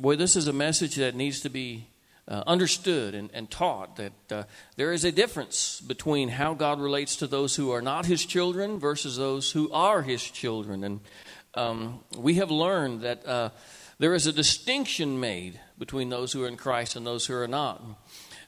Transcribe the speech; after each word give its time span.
boy, 0.00 0.16
this 0.16 0.34
is 0.34 0.48
a 0.48 0.52
message 0.52 0.96
that 0.96 1.14
needs 1.14 1.40
to 1.40 1.50
be 1.50 1.86
uh, 2.26 2.42
understood 2.46 3.14
and, 3.14 3.28
and, 3.34 3.50
taught 3.50 3.96
that 3.96 4.12
uh, 4.30 4.44
there 4.76 4.92
is 4.92 5.04
a 5.04 5.12
difference 5.12 5.80
between 5.80 6.28
how 6.28 6.54
God 6.54 6.80
relates 6.80 7.16
to 7.16 7.26
those 7.26 7.56
who 7.56 7.72
are 7.72 7.82
not 7.82 8.06
His 8.06 8.24
children 8.24 8.78
versus 8.78 9.16
those 9.16 9.50
who 9.52 9.70
are 9.72 10.00
His 10.00 10.22
children. 10.22 10.84
And 10.84 11.00
um, 11.54 12.00
we 12.16 12.34
have 12.34 12.50
learned 12.50 13.02
that 13.02 13.26
uh, 13.26 13.50
there 13.98 14.14
is 14.14 14.26
a 14.26 14.32
distinction 14.32 15.20
made 15.20 15.60
between 15.78 16.08
those 16.08 16.32
who 16.32 16.44
are 16.44 16.48
in 16.48 16.56
Christ 16.56 16.96
and 16.96 17.06
those 17.06 17.26
who 17.26 17.34
are 17.34 17.48
not. 17.48 17.82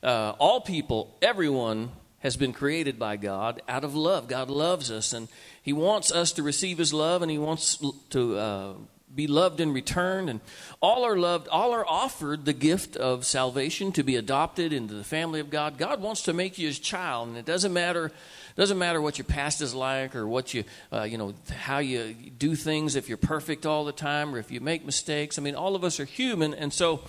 Uh, 0.02 0.34
all 0.38 0.60
people, 0.60 1.16
everyone, 1.20 1.90
has 2.20 2.36
been 2.36 2.52
created 2.52 2.98
by 2.98 3.16
God 3.16 3.60
out 3.68 3.84
of 3.84 3.94
love. 3.94 4.28
God 4.28 4.48
loves 4.48 4.90
us, 4.90 5.12
and 5.12 5.28
He 5.60 5.72
wants 5.72 6.12
us 6.12 6.32
to 6.32 6.42
receive 6.42 6.78
His 6.78 6.94
love, 6.94 7.20
and 7.20 7.30
He 7.30 7.38
wants 7.38 7.82
to 8.10 8.38
uh, 8.38 8.74
be 9.14 9.26
loved 9.26 9.60
in 9.60 9.72
return. 9.72 10.28
And 10.28 10.40
all 10.80 11.04
are 11.04 11.16
loved, 11.16 11.48
all 11.48 11.72
are 11.72 11.86
offered 11.86 12.44
the 12.44 12.52
gift 12.52 12.96
of 12.96 13.24
salvation 13.24 13.92
to 13.92 14.02
be 14.02 14.16
adopted 14.16 14.72
into 14.72 14.94
the 14.94 15.04
family 15.04 15.40
of 15.40 15.50
God. 15.50 15.78
God 15.78 16.00
wants 16.00 16.22
to 16.22 16.32
make 16.32 16.58
you 16.58 16.66
his 16.66 16.78
child, 16.78 17.28
and 17.28 17.36
it 17.36 17.44
doesn't 17.44 17.72
matter. 17.72 18.12
Doesn't 18.54 18.76
matter 18.76 19.00
what 19.00 19.16
your 19.16 19.24
past 19.24 19.62
is 19.62 19.74
like 19.74 20.14
or 20.14 20.28
what 20.28 20.52
you, 20.52 20.64
uh, 20.92 21.04
you 21.04 21.16
know, 21.16 21.32
how 21.56 21.78
you 21.78 22.12
do 22.12 22.54
things. 22.54 22.96
If 22.96 23.08
you're 23.08 23.16
perfect 23.16 23.64
all 23.64 23.86
the 23.86 23.92
time 23.92 24.34
or 24.34 24.38
if 24.38 24.50
you 24.50 24.60
make 24.60 24.84
mistakes, 24.84 25.38
I 25.38 25.42
mean, 25.42 25.54
all 25.54 25.74
of 25.74 25.84
us 25.84 25.98
are 25.98 26.04
human, 26.04 26.52
and 26.52 26.70
so 26.70 27.00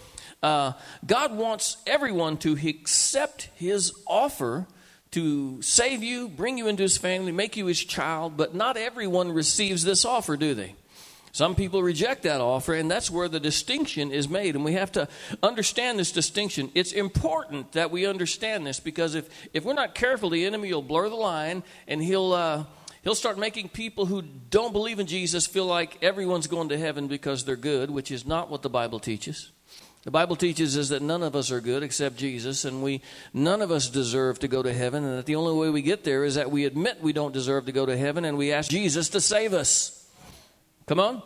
uh, 0.42 0.74
God 1.06 1.36
wants 1.36 1.78
everyone 1.88 2.38
to 2.38 2.54
accept 2.68 3.50
His 3.56 3.94
offer 4.08 4.68
to 5.12 5.62
save 5.62 6.04
you, 6.04 6.28
bring 6.28 6.58
you 6.58 6.68
into 6.68 6.84
His 6.84 6.98
family, 6.98 7.32
make 7.32 7.56
you 7.56 7.66
His 7.66 7.84
child. 7.84 8.36
But 8.36 8.54
not 8.56 8.78
everyone 8.78 9.32
receives 9.32 9.84
this 9.84 10.06
offer, 10.06 10.36
do 10.36 10.54
they? 10.54 10.76
Some 11.34 11.56
people 11.56 11.82
reject 11.82 12.22
that 12.24 12.42
offer, 12.42 12.76
and 12.76 12.92
that's 12.92 13.10
where 13.10 13.28
the 13.28 13.40
distinction 13.40 14.12
is 14.12 14.30
made. 14.30 14.54
And 14.56 14.64
we 14.64 14.74
have 14.74 14.92
to 14.92 15.08
understand 15.42 15.98
this 15.98 16.12
distinction. 16.12 16.70
It's 16.76 16.92
important 16.92 17.72
that 17.72 17.90
we 17.90 18.06
understand 18.06 18.68
this 18.68 18.80
because 18.80 19.16
if, 19.16 19.28
if 19.52 19.66
we're 19.66 19.74
not 19.74 19.96
careful, 19.96 20.30
the 20.30 20.46
enemy 20.46 20.72
will 20.72 20.84
blur 20.84 21.10
the 21.10 21.16
line 21.16 21.64
and 21.88 22.04
he'll, 22.04 22.34
uh, 22.34 22.66
he'll 23.02 23.16
start 23.16 23.40
making 23.40 23.70
people 23.70 24.06
who 24.06 24.22
don't 24.22 24.74
believe 24.74 25.00
in 25.00 25.08
Jesus 25.08 25.48
feel 25.48 25.66
like 25.66 25.98
everyone's 26.04 26.46
going 26.46 26.70
to 26.70 26.78
heaven 26.78 27.08
because 27.08 27.46
they're 27.46 27.56
good, 27.56 27.90
which 27.90 28.12
is 28.12 28.28
not 28.28 28.52
what 28.52 28.62
the 28.62 28.70
Bible 28.70 29.00
teaches. 29.00 29.50
The 30.04 30.12
Bible 30.12 30.36
teaches 30.36 30.78
us 30.78 30.90
that 30.90 31.02
none 31.02 31.24
of 31.24 31.36
us 31.36 31.50
are 31.50 31.62
good 31.62 31.82
except 31.82 32.18
Jesus, 32.18 32.64
and 32.64 32.84
we 32.84 33.02
none 33.34 33.64
of 33.64 33.72
us 33.72 33.90
deserve 33.90 34.38
to 34.40 34.48
go 34.48 34.62
to 34.62 34.74
heaven, 34.74 35.04
and 35.04 35.18
that 35.18 35.26
the 35.26 35.36
only 35.38 35.58
way 35.58 35.70
we 35.70 35.82
get 35.82 36.04
there 36.04 36.26
is 36.26 36.36
that 36.36 36.52
we 36.52 36.66
admit 36.66 37.02
we 37.02 37.14
don't 37.14 37.34
deserve 37.34 37.66
to 37.68 37.72
go 37.72 37.86
to 37.86 37.98
heaven, 37.98 38.26
and 38.26 38.38
we 38.38 38.52
ask 38.52 38.70
Jesus 38.70 39.10
to 39.10 39.22
save 39.22 39.54
us. 39.54 40.03
Come 40.88 41.00
on. 41.00 41.22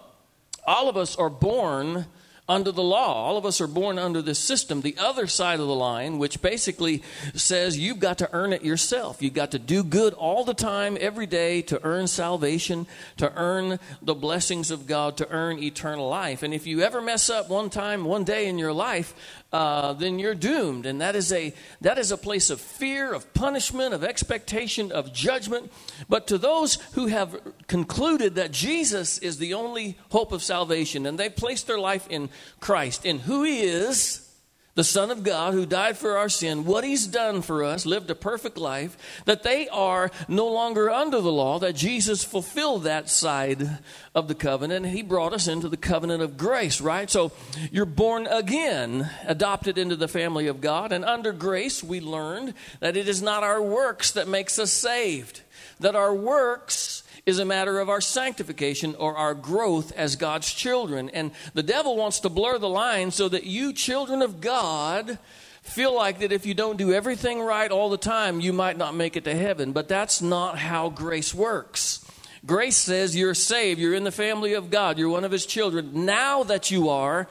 All 0.66 0.90
of 0.90 0.98
us 0.98 1.16
are 1.16 1.30
born 1.30 2.06
under 2.50 2.72
the 2.72 2.84
law. 2.84 3.14
All 3.14 3.38
of 3.38 3.46
us 3.46 3.60
are 3.60 3.68
born 3.68 4.00
under 4.00 4.22
this 4.22 4.40
system. 4.40 4.82
The 4.82 4.96
other 4.98 5.28
side 5.28 5.60
of 5.60 5.68
the 5.68 5.76
line, 5.76 6.18
which 6.18 6.42
basically 6.42 7.04
says 7.34 7.78
you've 7.78 8.00
got 8.00 8.20
to 8.20 8.30
earn 8.32 8.54
it 8.54 8.64
yourself. 8.64 9.22
You've 9.22 9.34
got 9.34 9.52
to 9.52 9.60
do 9.60 9.84
good 9.84 10.14
all 10.14 10.46
the 10.46 10.54
time, 10.54 10.98
every 11.00 11.26
day, 11.26 11.62
to 11.64 11.84
earn 11.84 12.08
salvation, 12.08 12.88
to 13.18 13.34
earn 13.36 13.80
the 14.02 14.16
blessings 14.16 14.72
of 14.72 14.88
God, 14.88 15.18
to 15.18 15.30
earn 15.30 15.60
eternal 15.60 16.08
life. 16.08 16.42
And 16.42 16.54
if 16.54 16.66
you 16.66 16.82
ever 16.82 17.02
mess 17.02 17.30
up 17.30 17.50
one 17.50 17.70
time, 17.70 18.06
one 18.06 18.24
day 18.24 18.48
in 18.48 18.58
your 18.58 18.74
life, 18.74 19.14
uh, 19.54 19.94
then 19.94 20.20
you're 20.20 20.36
doomed. 20.36 20.86
And 20.86 21.02
that 21.02 21.16
is, 21.16 21.32
a, 21.32 21.54
that 21.82 21.98
is 21.98 22.12
a 22.12 22.18
place 22.18 22.50
of 22.50 22.60
fear, 22.60 23.14
of 23.14 23.34
punishment, 23.34 23.94
of 23.94 24.04
expectation, 24.04 24.92
of 24.92 25.14
judgment. 25.14 25.72
But 26.10 26.28
to 26.28 26.38
those 26.38 26.76
who 26.94 27.08
have 27.08 27.40
concluded 27.68 28.36
that 28.36 28.52
Jesus 28.52 29.18
is 29.20 29.38
the 29.38 29.54
only 29.54 29.98
hope 30.12 30.32
of 30.32 30.44
salvation 30.44 31.06
and 31.06 31.18
they 31.18 31.30
place 31.30 31.64
their 31.64 31.80
life 31.80 32.08
in 32.10 32.30
Christ, 32.60 33.06
in 33.06 33.20
who 33.20 33.44
He 33.44 33.62
is, 33.62 34.27
the 34.78 34.84
Son 34.84 35.10
of 35.10 35.24
God 35.24 35.56
who 35.56 35.66
died 35.66 35.98
for 35.98 36.20
our 36.20 36.30
sin, 36.30 36.64
what 36.64 36.84
He's 36.84 37.08
done 37.08 37.42
for 37.42 37.64
us, 37.64 37.88
lived 37.88 38.12
a 38.12 38.16
perfect 38.16 38.60
life, 38.60 38.96
that 39.26 39.42
they 39.42 39.68
are 39.70 40.12
no 40.28 40.48
longer 40.48 40.88
under 40.92 41.20
the 41.20 41.32
law, 41.32 41.58
that 41.58 41.76
Jesus 41.76 42.24
fulfilled 42.24 42.84
that 42.84 43.10
side 43.10 43.80
of 44.14 44.28
the 44.28 44.36
covenant, 44.36 44.86
He 44.86 45.02
brought 45.02 45.34
us 45.34 45.48
into 45.48 45.68
the 45.68 45.78
covenant 45.78 46.22
of 46.22 46.38
grace, 46.38 46.80
right? 46.80 47.10
So 47.10 47.32
you're 47.72 47.86
born 47.86 48.28
again, 48.28 49.10
adopted 49.26 49.80
into 49.80 49.96
the 49.96 50.08
family 50.08 50.46
of 50.46 50.62
God, 50.62 50.92
and 50.92 51.04
under 51.04 51.32
grace 51.34 51.84
we 51.84 52.00
learned 52.00 52.54
that 52.80 52.96
it 52.96 53.08
is 53.08 53.20
not 53.20 53.42
our 53.42 53.64
works 53.64 54.12
that 54.12 54.28
makes 54.28 54.60
us 54.60 54.72
saved, 54.72 55.42
that 55.80 55.96
our 55.96 56.14
works 56.14 57.02
is 57.28 57.40
a 57.40 57.46
matter 57.46 57.80
of 57.80 57.90
our 57.90 58.00
sanctification 58.00 58.96
or 58.96 59.18
our 59.18 59.34
growth 59.34 59.92
as 59.92 60.16
God's 60.16 60.52
children. 60.52 61.10
And 61.10 61.32
the 61.54 61.62
devil 61.62 61.98
wants 61.98 62.22
to 62.22 62.30
blur 62.30 62.58
the 62.58 62.70
line 62.70 63.12
so 63.12 63.28
that 63.28 63.44
you, 63.44 63.74
children 63.74 64.22
of 64.22 64.40
God, 64.40 65.20
feel 65.62 65.94
like 65.94 66.20
that 66.20 66.32
if 66.32 66.46
you 66.46 66.54
don't 66.54 66.78
do 66.78 66.94
everything 66.94 67.42
right 67.42 67.70
all 67.70 67.90
the 67.90 67.98
time, 67.98 68.40
you 68.40 68.54
might 68.54 68.78
not 68.78 68.96
make 68.96 69.18
it 69.18 69.26
to 69.26 69.36
heaven. 69.36 69.74
But 69.74 69.90
that's 69.90 70.22
not 70.22 70.58
how 70.58 70.90
grace 70.90 71.34
works. 71.34 72.04
Grace 72.46 72.78
says 72.78 73.14
you're 73.14 73.34
saved, 73.34 73.78
you're 73.78 73.94
in 73.94 74.06
the 74.06 74.12
family 74.12 74.54
of 74.54 74.70
God, 74.70 74.98
you're 74.98 75.10
one 75.10 75.26
of 75.26 75.32
his 75.32 75.46
children. 75.46 76.06
Now 76.06 76.44
that 76.44 76.72
you 76.72 76.88
are, 76.88 77.28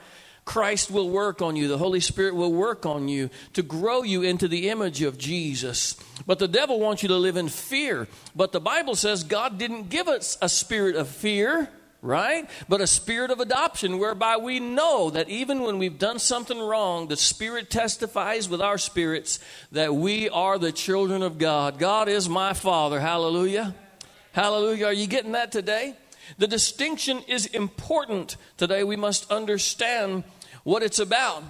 Christ 0.47 0.89
will 0.89 1.09
work 1.09 1.41
on 1.41 1.57
you. 1.57 1.67
The 1.67 1.77
Holy 1.77 1.99
Spirit 1.99 2.33
will 2.33 2.53
work 2.53 2.85
on 2.85 3.09
you 3.09 3.29
to 3.51 3.61
grow 3.61 4.01
you 4.01 4.23
into 4.23 4.47
the 4.47 4.69
image 4.69 5.01
of 5.01 5.17
Jesus. 5.17 5.97
But 6.25 6.39
the 6.39 6.47
devil 6.47 6.79
wants 6.79 7.03
you 7.03 7.09
to 7.09 7.17
live 7.17 7.35
in 7.35 7.49
fear. 7.49 8.07
But 8.33 8.53
the 8.53 8.61
Bible 8.61 8.95
says 8.95 9.23
God 9.23 9.57
didn't 9.57 9.89
give 9.89 10.07
us 10.07 10.37
a 10.41 10.47
spirit 10.47 10.95
of 10.95 11.09
fear, 11.09 11.69
right? 12.01 12.49
But 12.69 12.79
a 12.79 12.87
spirit 12.87 13.29
of 13.29 13.41
adoption 13.41 13.99
whereby 13.99 14.37
we 14.37 14.61
know 14.61 15.09
that 15.09 15.27
even 15.27 15.63
when 15.63 15.79
we've 15.79 15.99
done 15.99 16.17
something 16.17 16.59
wrong, 16.59 17.09
the 17.09 17.17
Spirit 17.17 17.69
testifies 17.69 18.47
with 18.47 18.61
our 18.61 18.77
spirits 18.77 19.39
that 19.73 19.93
we 19.93 20.29
are 20.29 20.57
the 20.57 20.71
children 20.71 21.23
of 21.23 21.37
God. 21.37 21.77
God 21.77 22.07
is 22.07 22.29
my 22.29 22.53
Father. 22.53 23.01
Hallelujah. 23.01 23.75
Hallelujah. 24.31 24.85
Are 24.85 24.93
you 24.93 25.07
getting 25.07 25.33
that 25.33 25.51
today? 25.51 25.97
The 26.37 26.47
distinction 26.47 27.19
is 27.27 27.45
important 27.47 28.37
today. 28.57 28.83
We 28.83 28.95
must 28.95 29.29
understand 29.31 30.23
what 30.67 30.83
it's 30.83 30.99
about. 30.99 31.45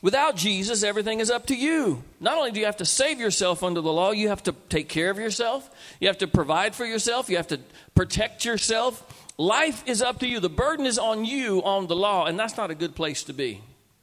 Without 0.00 0.36
Jesus, 0.36 0.84
everything 0.84 1.18
is 1.18 1.28
up 1.28 1.46
to 1.46 1.56
you. 1.56 2.04
Not 2.20 2.38
only 2.38 2.52
do 2.52 2.60
you 2.60 2.66
have 2.66 2.76
to 2.76 2.84
save 2.84 3.18
yourself 3.18 3.64
under 3.64 3.80
the 3.80 3.92
law, 3.92 4.12
you 4.12 4.28
have 4.28 4.44
to 4.44 4.54
take 4.68 4.88
care 4.88 5.10
of 5.10 5.18
yourself, 5.18 5.68
you 5.98 6.06
have 6.06 6.18
to 6.18 6.28
provide 6.28 6.76
for 6.76 6.86
yourself, 6.86 7.28
you 7.28 7.36
have 7.36 7.48
to 7.48 7.58
protect 7.96 8.44
yourself. 8.44 9.26
Life 9.36 9.82
is 9.86 10.02
up 10.02 10.20
to 10.20 10.28
you. 10.28 10.38
The 10.38 10.48
burden 10.48 10.86
is 10.86 11.00
on 11.00 11.24
you 11.24 11.64
on 11.64 11.88
the 11.88 11.96
law, 11.96 12.26
and 12.26 12.38
that's 12.38 12.56
not 12.56 12.70
a 12.70 12.76
good 12.76 12.94
place 12.94 13.24
to 13.24 13.32
be. 13.32 13.60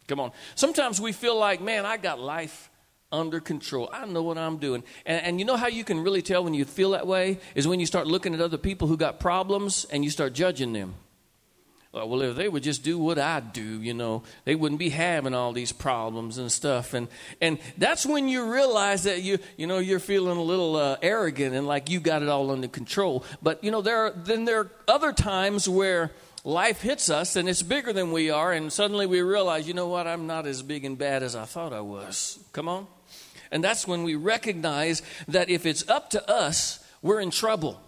Come 0.10 0.20
on. 0.20 0.34
Sometimes 0.56 1.00
we 1.00 1.14
feel 1.14 1.40
like, 1.40 1.62
man, 1.62 1.86
I 1.86 1.96
got 1.96 2.20
life 2.20 2.70
under 3.10 3.40
control. 3.40 3.90
I 3.94 4.06
know 4.06 4.22
what 4.22 4.38
I'm 4.38 4.58
doing. 4.58 4.84
And, 5.06 5.26
and, 5.26 5.40
you 5.40 5.46
know 5.46 5.56
how 5.56 5.68
you 5.68 5.86
can 5.86 6.02
really 6.02 6.22
tell 6.22 6.44
when 6.44 6.54
you 6.54 6.66
feel 6.66 6.92
that 6.92 7.08
way? 7.08 7.40
Is 7.56 7.70
when 7.70 7.80
you 7.80 7.86
start 7.86 8.06
looking 8.06 8.34
at 8.34 8.42
other 8.42 8.58
people 8.58 8.90
who 8.90 8.98
got 8.98 9.18
problems 9.18 9.86
and 9.86 10.04
you 10.04 10.10
start 10.10 10.34
judging 10.34 10.74
them. 10.74 10.96
Uh, 11.96 12.06
well, 12.06 12.22
if 12.22 12.36
they 12.36 12.50
would 12.50 12.64
just 12.64 12.84
do 12.84 12.98
what 12.98 13.18
I 13.18 13.40
do, 13.40 13.82
you 13.82 13.94
know, 13.94 14.24
they 14.44 14.56
wouldn't 14.56 14.80
be 14.80 14.90
having 14.90 15.34
all 15.34 15.54
these 15.54 15.72
problems 15.72 16.38
and 16.38 16.52
stuff. 16.52 16.94
And 16.94 17.08
and 17.40 17.60
that's 17.78 18.06
when 18.06 18.28
you 18.28 18.52
realize 18.52 19.04
that 19.04 19.22
you 19.22 19.40
you 19.56 19.68
know 19.68 19.80
you're 19.80 20.00
feeling 20.00 20.38
a 20.38 20.42
little 20.42 20.76
uh, 20.76 20.98
arrogant 21.02 21.56
and 21.56 21.66
like 21.66 21.90
you 21.90 22.00
got 22.00 22.22
it 22.22 22.28
all 22.28 22.52
under 22.52 22.68
control. 22.68 23.24
But 23.42 23.64
you 23.64 23.72
know 23.72 23.82
there 23.82 23.98
are, 24.08 24.12
then 24.12 24.46
there 24.46 24.60
are 24.60 24.72
other 24.88 25.14
times 25.14 25.70
where 25.70 26.12
life 26.44 26.82
hits 26.82 27.10
us 27.10 27.36
and 27.38 27.48
it's 27.48 27.64
bigger 27.64 27.94
than 27.94 28.12
we 28.12 28.30
are, 28.30 28.52
and 28.52 28.72
suddenly 28.72 29.06
we 29.06 29.22
realize, 29.22 29.68
you 29.68 29.74
know 29.74 29.88
what, 29.88 30.08
I'm 30.08 30.28
not 30.28 30.46
as 30.46 30.62
big 30.62 30.84
and 30.84 30.98
bad 30.98 31.24
as 31.24 31.36
I 31.36 31.46
thought 31.46 31.72
I 31.72 31.82
was. 31.82 32.40
Come 32.52 32.68
on, 32.68 32.88
and 33.50 33.64
that's 33.64 33.88
when 33.88 34.04
we 34.04 34.16
recognize 34.16 35.02
that 35.30 35.50
if 35.50 35.66
it's 35.66 35.88
up 35.88 36.10
to 36.12 36.30
us, 36.30 36.84
we're 37.02 37.22
in 37.22 37.32
trouble. 37.32 37.82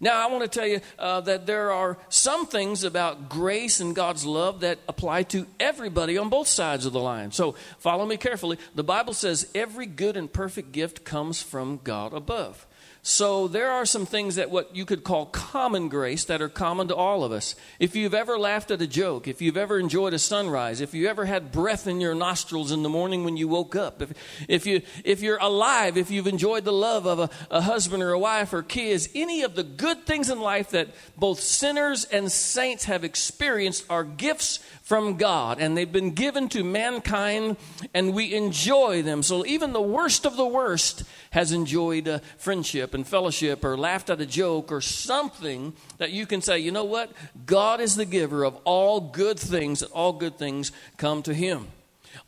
Now, 0.00 0.24
I 0.24 0.30
want 0.30 0.44
to 0.44 0.58
tell 0.58 0.66
you 0.66 0.80
uh, 0.98 1.20
that 1.22 1.46
there 1.46 1.72
are 1.72 1.98
some 2.08 2.46
things 2.46 2.84
about 2.84 3.28
grace 3.28 3.80
and 3.80 3.96
God's 3.96 4.24
love 4.24 4.60
that 4.60 4.78
apply 4.88 5.24
to 5.24 5.46
everybody 5.58 6.16
on 6.16 6.28
both 6.28 6.46
sides 6.46 6.86
of 6.86 6.92
the 6.92 7.00
line. 7.00 7.32
So, 7.32 7.56
follow 7.78 8.06
me 8.06 8.16
carefully. 8.16 8.58
The 8.76 8.84
Bible 8.84 9.12
says 9.12 9.50
every 9.56 9.86
good 9.86 10.16
and 10.16 10.32
perfect 10.32 10.70
gift 10.70 11.04
comes 11.04 11.42
from 11.42 11.80
God 11.82 12.12
above. 12.12 12.66
So 13.02 13.48
there 13.48 13.70
are 13.70 13.86
some 13.86 14.04
things 14.04 14.34
that 14.34 14.50
what 14.50 14.74
you 14.76 14.84
could 14.84 15.02
call 15.02 15.26
common 15.26 15.88
grace 15.88 16.24
that 16.24 16.42
are 16.42 16.48
common 16.48 16.88
to 16.88 16.94
all 16.94 17.24
of 17.24 17.32
us. 17.32 17.54
If 17.78 17.96
you've 17.96 18.12
ever 18.12 18.38
laughed 18.38 18.70
at 18.70 18.82
a 18.82 18.86
joke, 18.86 19.28
if 19.28 19.40
you've 19.40 19.56
ever 19.56 19.78
enjoyed 19.78 20.12
a 20.14 20.18
sunrise, 20.18 20.80
if 20.80 20.92
you 20.92 21.08
ever 21.08 21.24
had 21.24 21.52
breath 21.52 21.86
in 21.86 22.00
your 22.00 22.14
nostrils 22.14 22.72
in 22.72 22.82
the 22.82 22.88
morning 22.88 23.24
when 23.24 23.36
you 23.36 23.48
woke 23.48 23.76
up, 23.76 24.02
if, 24.02 24.12
if, 24.48 24.66
you, 24.66 24.82
if 25.04 25.22
you're 25.22 25.38
alive, 25.38 25.96
if 25.96 26.10
you've 26.10 26.26
enjoyed 26.26 26.64
the 26.64 26.72
love 26.72 27.06
of 27.06 27.18
a, 27.18 27.30
a 27.50 27.60
husband 27.62 28.02
or 28.02 28.12
a 28.12 28.18
wife 28.18 28.52
or 28.52 28.62
kids, 28.62 29.08
any 29.14 29.42
of 29.42 29.54
the 29.54 29.64
good 29.64 30.04
things 30.04 30.28
in 30.28 30.40
life 30.40 30.70
that 30.70 30.88
both 31.16 31.40
sinners 31.40 32.04
and 32.04 32.30
saints 32.30 32.84
have 32.84 33.04
experienced 33.04 33.84
are 33.88 34.04
gifts 34.04 34.58
from 34.82 35.18
God, 35.18 35.60
and 35.60 35.76
they've 35.76 35.92
been 35.92 36.12
given 36.12 36.48
to 36.48 36.64
mankind, 36.64 37.58
and 37.92 38.14
we 38.14 38.34
enjoy 38.34 39.02
them. 39.02 39.22
So 39.22 39.44
even 39.44 39.72
the 39.72 39.82
worst 39.82 40.24
of 40.24 40.36
the 40.36 40.46
worst 40.46 41.04
has 41.30 41.52
enjoyed 41.52 42.08
uh, 42.08 42.20
friendship 42.38 42.87
friendship 42.88 42.94
and 42.94 43.06
fellowship 43.06 43.64
or 43.64 43.76
laughed 43.76 44.10
at 44.10 44.20
a 44.20 44.26
joke 44.26 44.72
or 44.72 44.80
something 44.80 45.74
that 45.98 46.10
you 46.10 46.26
can 46.26 46.40
say, 46.40 46.58
you 46.58 46.70
know 46.70 46.84
what? 46.84 47.10
God 47.44 47.80
is 47.80 47.96
the 47.96 48.06
giver 48.06 48.44
of 48.44 48.56
all 48.64 49.00
good 49.00 49.38
things, 49.38 49.82
and 49.82 49.92
all 49.92 50.12
good 50.12 50.38
things 50.38 50.72
come 50.96 51.22
to 51.22 51.34
Him. 51.34 51.66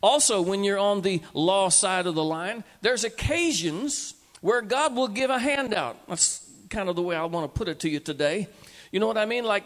Also, 0.01 0.41
when 0.41 0.63
you're 0.63 0.79
on 0.79 1.01
the 1.01 1.21
law 1.33 1.69
side 1.69 2.05
of 2.05 2.15
the 2.15 2.23
line, 2.23 2.63
there's 2.81 3.03
occasions 3.03 4.13
where 4.41 4.61
God 4.61 4.95
will 4.95 5.07
give 5.07 5.29
a 5.29 5.39
handout. 5.39 5.97
That's 6.07 6.47
kind 6.69 6.89
of 6.89 6.95
the 6.95 7.01
way 7.01 7.15
I 7.15 7.25
want 7.25 7.51
to 7.51 7.57
put 7.57 7.67
it 7.67 7.79
to 7.81 7.89
you 7.89 7.99
today. 7.99 8.47
You 8.91 8.99
know 8.99 9.07
what 9.07 9.17
I 9.17 9.25
mean? 9.25 9.45
Like, 9.45 9.63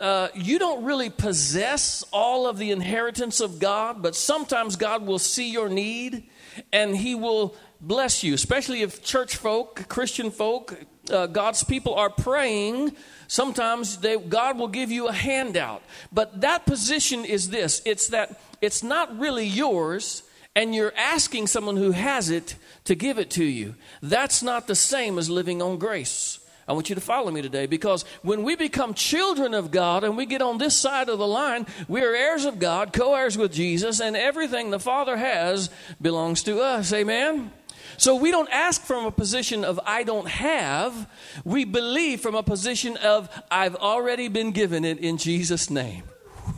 uh, 0.00 0.28
you 0.34 0.58
don't 0.58 0.84
really 0.84 1.10
possess 1.10 2.04
all 2.12 2.46
of 2.46 2.58
the 2.58 2.70
inheritance 2.70 3.40
of 3.40 3.58
God, 3.58 4.02
but 4.02 4.16
sometimes 4.16 4.76
God 4.76 5.06
will 5.06 5.20
see 5.20 5.50
your 5.50 5.68
need 5.68 6.24
and 6.72 6.96
He 6.96 7.14
will 7.14 7.54
bless 7.86 8.24
you, 8.24 8.34
especially 8.34 8.82
if 8.82 9.02
church 9.02 9.36
folk, 9.36 9.88
Christian 9.88 10.30
folk, 10.30 10.76
uh, 11.10 11.26
God's 11.26 11.62
people 11.64 11.94
are 11.94 12.10
praying. 12.10 12.96
Sometimes 13.28 13.98
they, 13.98 14.16
God 14.16 14.58
will 14.58 14.68
give 14.68 14.90
you 14.90 15.08
a 15.08 15.12
handout. 15.12 15.82
But 16.12 16.40
that 16.40 16.66
position 16.66 17.24
is 17.24 17.50
this 17.50 17.82
it's 17.84 18.08
that 18.08 18.40
it's 18.60 18.82
not 18.82 19.18
really 19.18 19.46
yours, 19.46 20.22
and 20.56 20.74
you're 20.74 20.94
asking 20.96 21.46
someone 21.48 21.76
who 21.76 21.90
has 21.90 22.30
it 22.30 22.56
to 22.84 22.94
give 22.94 23.18
it 23.18 23.30
to 23.30 23.44
you. 23.44 23.74
That's 24.02 24.42
not 24.42 24.66
the 24.66 24.74
same 24.74 25.18
as 25.18 25.28
living 25.28 25.60
on 25.60 25.78
grace. 25.78 26.40
I 26.66 26.72
want 26.72 26.88
you 26.88 26.94
to 26.94 27.00
follow 27.00 27.30
me 27.30 27.42
today 27.42 27.66
because 27.66 28.06
when 28.22 28.42
we 28.42 28.56
become 28.56 28.94
children 28.94 29.52
of 29.52 29.70
God 29.70 30.02
and 30.02 30.16
we 30.16 30.24
get 30.24 30.40
on 30.40 30.56
this 30.56 30.74
side 30.74 31.10
of 31.10 31.18
the 31.18 31.26
line, 31.26 31.66
we 31.88 32.00
are 32.00 32.14
heirs 32.14 32.46
of 32.46 32.58
God, 32.58 32.94
co 32.94 33.14
heirs 33.14 33.36
with 33.36 33.52
Jesus, 33.52 34.00
and 34.00 34.16
everything 34.16 34.70
the 34.70 34.80
Father 34.80 35.18
has 35.18 35.68
belongs 36.00 36.42
to 36.44 36.60
us. 36.60 36.90
Amen? 36.94 37.50
So 37.96 38.16
we 38.16 38.30
don't 38.30 38.50
ask 38.50 38.82
from 38.82 39.06
a 39.06 39.10
position 39.10 39.64
of 39.64 39.80
I 39.84 40.02
don't 40.02 40.28
have. 40.28 41.08
We 41.44 41.64
believe 41.64 42.20
from 42.20 42.34
a 42.34 42.42
position 42.42 42.96
of 42.98 43.28
I've 43.50 43.76
already 43.76 44.28
been 44.28 44.52
given 44.52 44.84
it 44.84 44.98
in 44.98 45.16
Jesus' 45.16 45.70
name. 45.70 46.04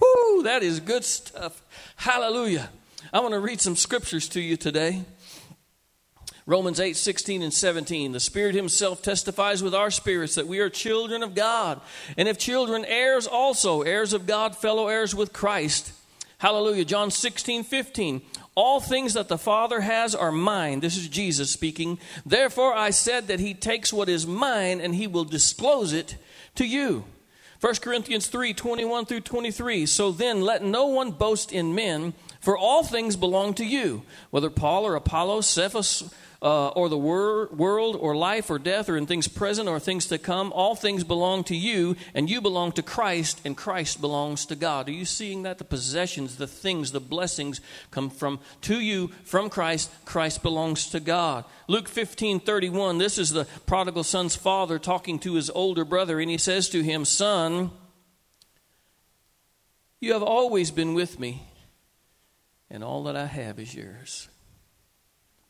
Whoo, 0.01 0.43
that 0.43 0.63
is 0.63 0.81
good 0.81 1.05
stuff. 1.05 1.63
Hallelujah. 1.97 2.71
I 3.13 3.21
want 3.21 3.35
to 3.35 3.41
read 3.41 3.61
some 3.61 3.77
scriptures 3.77 4.29
to 4.31 4.41
you 4.41 4.57
today. 4.57 5.05
Romans 6.49 6.79
8, 6.79 6.97
16 6.97 7.43
and 7.43 7.53
17. 7.53 8.13
The 8.13 8.21
Spirit 8.21 8.55
Himself 8.55 9.03
testifies 9.03 9.65
with 9.65 9.75
our 9.75 9.91
spirits 9.91 10.37
that 10.37 10.47
we 10.47 10.61
are 10.61 10.71
children 10.71 11.25
of 11.25 11.35
God. 11.35 11.81
And 12.17 12.29
if 12.29 12.39
children, 12.39 12.85
heirs 12.85 13.27
also, 13.27 13.83
heirs 13.83 14.13
of 14.13 14.27
God, 14.27 14.57
fellow 14.57 14.87
heirs 14.87 15.13
with 15.13 15.33
Christ. 15.33 15.93
Hallelujah. 16.39 16.85
John 16.85 17.11
16, 17.11 17.65
15. 17.65 18.23
All 18.57 18.81
things 18.81 19.15
that 19.15 19.29
the 19.29 19.39
Father 19.39 19.83
has 19.83 20.15
are 20.15 20.33
mine. 20.33 20.81
This 20.81 20.97
is 20.97 21.09
Jesus 21.09 21.51
speaking. 21.51 21.99
Therefore 22.25 22.75
I 22.75 22.91
said 22.91 23.29
that 23.29 23.39
He 23.39 23.55
takes 23.55 23.93
what 23.93 24.09
is 24.09 24.27
mine 24.27 24.81
and 24.81 24.95
He 24.95 25.07
will 25.07 25.25
disclose 25.25 25.93
it 25.93 26.17
to 26.57 26.67
you. 26.67 27.05
1 27.61 27.75
Corinthians 27.77 28.27
3 28.27 28.55
21 28.55 29.07
through 29.07 29.21
23. 29.21 29.87
So 29.87 30.11
then, 30.11 30.41
let 30.41 30.63
no 30.63 30.87
one 30.87 31.11
boast 31.11 31.53
in 31.53 31.75
men, 31.75 32.15
for 32.47 32.57
all 32.57 32.85
things 32.85 33.17
belong 33.17 33.55
to 33.55 33.65
you, 33.65 34.05
whether 34.31 34.51
Paul 34.51 34.87
or 34.87 34.95
Apollos, 34.95 35.49
Cephas, 35.49 36.15
uh, 36.41 36.69
or 36.69 36.89
the 36.89 36.97
wor- 36.97 37.49
world 37.49 37.97
or 37.99 38.15
life 38.15 38.51
or 38.51 38.61
death 38.61 38.89
or 38.89 38.97
in 38.97 39.05
things 39.05 39.27
present 39.27 39.69
or 39.69 39.81
things 39.81 40.07
to 40.07 40.17
come, 40.17 40.53
all 40.53 40.77
things 40.77 41.03
belong 41.03 41.43
to 41.43 41.57
you, 41.57 41.97
and 42.15 42.31
you 42.31 42.41
belong 42.41 42.71
to 42.71 42.85
Christ, 42.85 43.41
and 43.45 43.57
Christ 43.57 44.01
belongs 44.01 44.47
to 44.47 44.55
God. 44.55 44.89
Are 44.89 44.93
you 44.93 45.05
seeing 45.05 45.43
that? 45.43 45.59
The 45.59 45.65
possessions, 45.65 46.37
the 46.37 46.47
things, 46.47 46.93
the 46.93 47.01
blessings 47.01 47.61
come 47.91 48.11
from 48.11 48.39
to 48.61 48.79
you 48.79 49.09
from 49.25 49.51
Christ. 49.51 49.91
Christ 50.05 50.45
belongs 50.45 50.89
to 50.91 51.01
God. 51.01 51.45
Luke 51.67 51.89
15 51.89 52.39
31, 52.39 52.99
this 52.99 53.19
is 53.19 53.31
the 53.31 53.47
prodigal 53.67 54.05
son's 54.05 54.37
father 54.37 54.79
talking 54.79 55.19
to 55.19 55.35
his 55.35 55.51
older 55.51 55.85
brother, 55.85 56.21
and 56.21 56.31
he 56.31 56.39
says 56.39 56.69
to 56.69 56.85
him, 56.85 57.05
Son, 57.05 57.73
you 59.99 60.13
have 60.13 60.23
always 60.23 60.71
been 60.71 60.95
with 60.95 61.19
me, 61.19 61.43
and 62.71 62.83
all 62.85 63.05
that 63.05 63.17
I 63.17 63.27
have 63.27 63.59
is 63.59 63.75
yours 63.75 64.29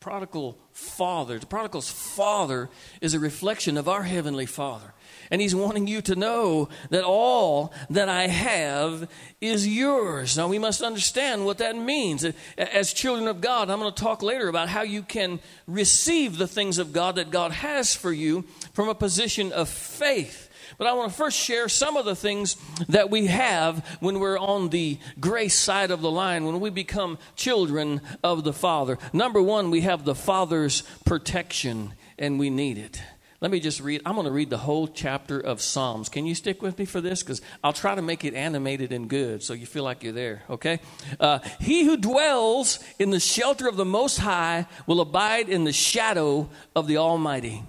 prodigal 0.07 0.57
father, 0.71 1.37
the 1.37 1.45
prodigal's 1.45 1.89
father 1.89 2.69
is 3.01 3.13
a 3.13 3.19
reflection 3.19 3.75
of 3.75 3.89
our 3.89 4.03
heavenly 4.03 4.45
father. 4.45 4.93
And 5.29 5.41
he's 5.41 5.53
wanting 5.53 5.85
you 5.85 6.01
to 6.03 6.15
know 6.15 6.69
that 6.91 7.03
all 7.03 7.73
that 7.89 8.07
I 8.07 8.27
have 8.27 9.09
is 9.41 9.67
yours. 9.67 10.37
Now, 10.37 10.47
we 10.47 10.59
must 10.59 10.81
understand 10.81 11.43
what 11.43 11.57
that 11.57 11.75
means. 11.75 12.25
As 12.57 12.93
children 12.93 13.27
of 13.27 13.41
God, 13.41 13.69
I'm 13.69 13.79
going 13.79 13.91
to 13.91 14.03
talk 14.03 14.21
later 14.21 14.47
about 14.47 14.69
how 14.69 14.83
you 14.83 15.01
can 15.01 15.41
receive 15.67 16.37
the 16.37 16.47
things 16.47 16.77
of 16.77 16.93
God 16.93 17.15
that 17.15 17.29
God 17.29 17.51
has 17.51 17.93
for 17.93 18.13
you 18.13 18.45
from 18.71 18.87
a 18.87 18.95
position 18.95 19.51
of 19.51 19.67
faith. 19.67 20.46
But 20.77 20.87
I 20.87 20.93
want 20.93 21.11
to 21.11 21.17
first 21.17 21.37
share 21.37 21.67
some 21.69 21.97
of 21.97 22.05
the 22.05 22.15
things 22.15 22.55
that 22.89 23.09
we 23.09 23.27
have 23.27 23.83
when 23.99 24.19
we're 24.19 24.37
on 24.37 24.69
the 24.69 24.99
grace 25.19 25.57
side 25.57 25.89
of 25.89 26.01
the 26.01 26.11
line, 26.11 26.45
when 26.45 26.59
we 26.59 26.69
become 26.69 27.17
children 27.35 28.01
of 28.23 28.43
the 28.43 28.53
Father. 28.53 28.99
Number 29.11 29.41
one, 29.41 29.71
we 29.71 29.81
have 29.81 30.05
the 30.05 30.13
Father's 30.13 30.83
protection, 31.03 31.93
and 32.19 32.37
we 32.37 32.51
need 32.51 32.77
it. 32.77 33.01
Let 33.39 33.51
me 33.51 33.59
just 33.59 33.81
read. 33.81 34.01
I'm 34.03 34.15
going 34.15 34.25
to 34.25 34.31
read 34.31 34.49
the 34.49 34.57
whole 34.57 34.87
chapter 34.87 35.39
of 35.39 35.61
Psalms. 35.61 36.09
Can 36.09 36.25
you 36.25 36.33
stick 36.33 36.61
with 36.63 36.79
me 36.79 36.85
for 36.85 37.01
this? 37.01 37.21
Because 37.21 37.39
I'll 37.63 37.73
try 37.73 37.93
to 37.93 38.01
make 38.01 38.25
it 38.25 38.33
animated 38.33 38.91
and 38.91 39.07
good 39.07 39.43
so 39.43 39.53
you 39.53 39.67
feel 39.67 39.83
like 39.83 40.01
you're 40.03 40.13
there, 40.13 40.41
okay? 40.49 40.79
Uh, 41.19 41.39
he 41.59 41.85
who 41.85 41.97
dwells 41.97 42.79
in 42.97 43.11
the 43.11 43.19
shelter 43.19 43.67
of 43.67 43.77
the 43.77 43.85
Most 43.85 44.17
High 44.17 44.65
will 44.87 45.01
abide 45.01 45.49
in 45.49 45.65
the 45.65 45.73
shadow 45.73 46.49
of 46.75 46.87
the 46.87 46.97
Almighty. 46.97 47.63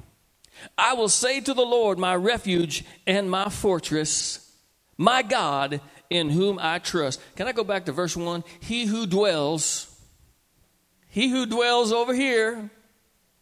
I 0.76 0.94
will 0.94 1.08
say 1.08 1.40
to 1.40 1.54
the 1.54 1.64
Lord, 1.64 1.98
my 1.98 2.14
refuge 2.14 2.84
and 3.06 3.30
my 3.30 3.48
fortress, 3.48 4.52
my 4.96 5.22
God 5.22 5.80
in 6.10 6.30
whom 6.30 6.58
I 6.60 6.78
trust. 6.78 7.20
Can 7.36 7.46
I 7.46 7.52
go 7.52 7.64
back 7.64 7.84
to 7.86 7.92
verse 7.92 8.16
1? 8.16 8.44
He 8.60 8.86
who 8.86 9.06
dwells, 9.06 9.94
he 11.08 11.28
who 11.28 11.46
dwells 11.46 11.92
over 11.92 12.14
here. 12.14 12.70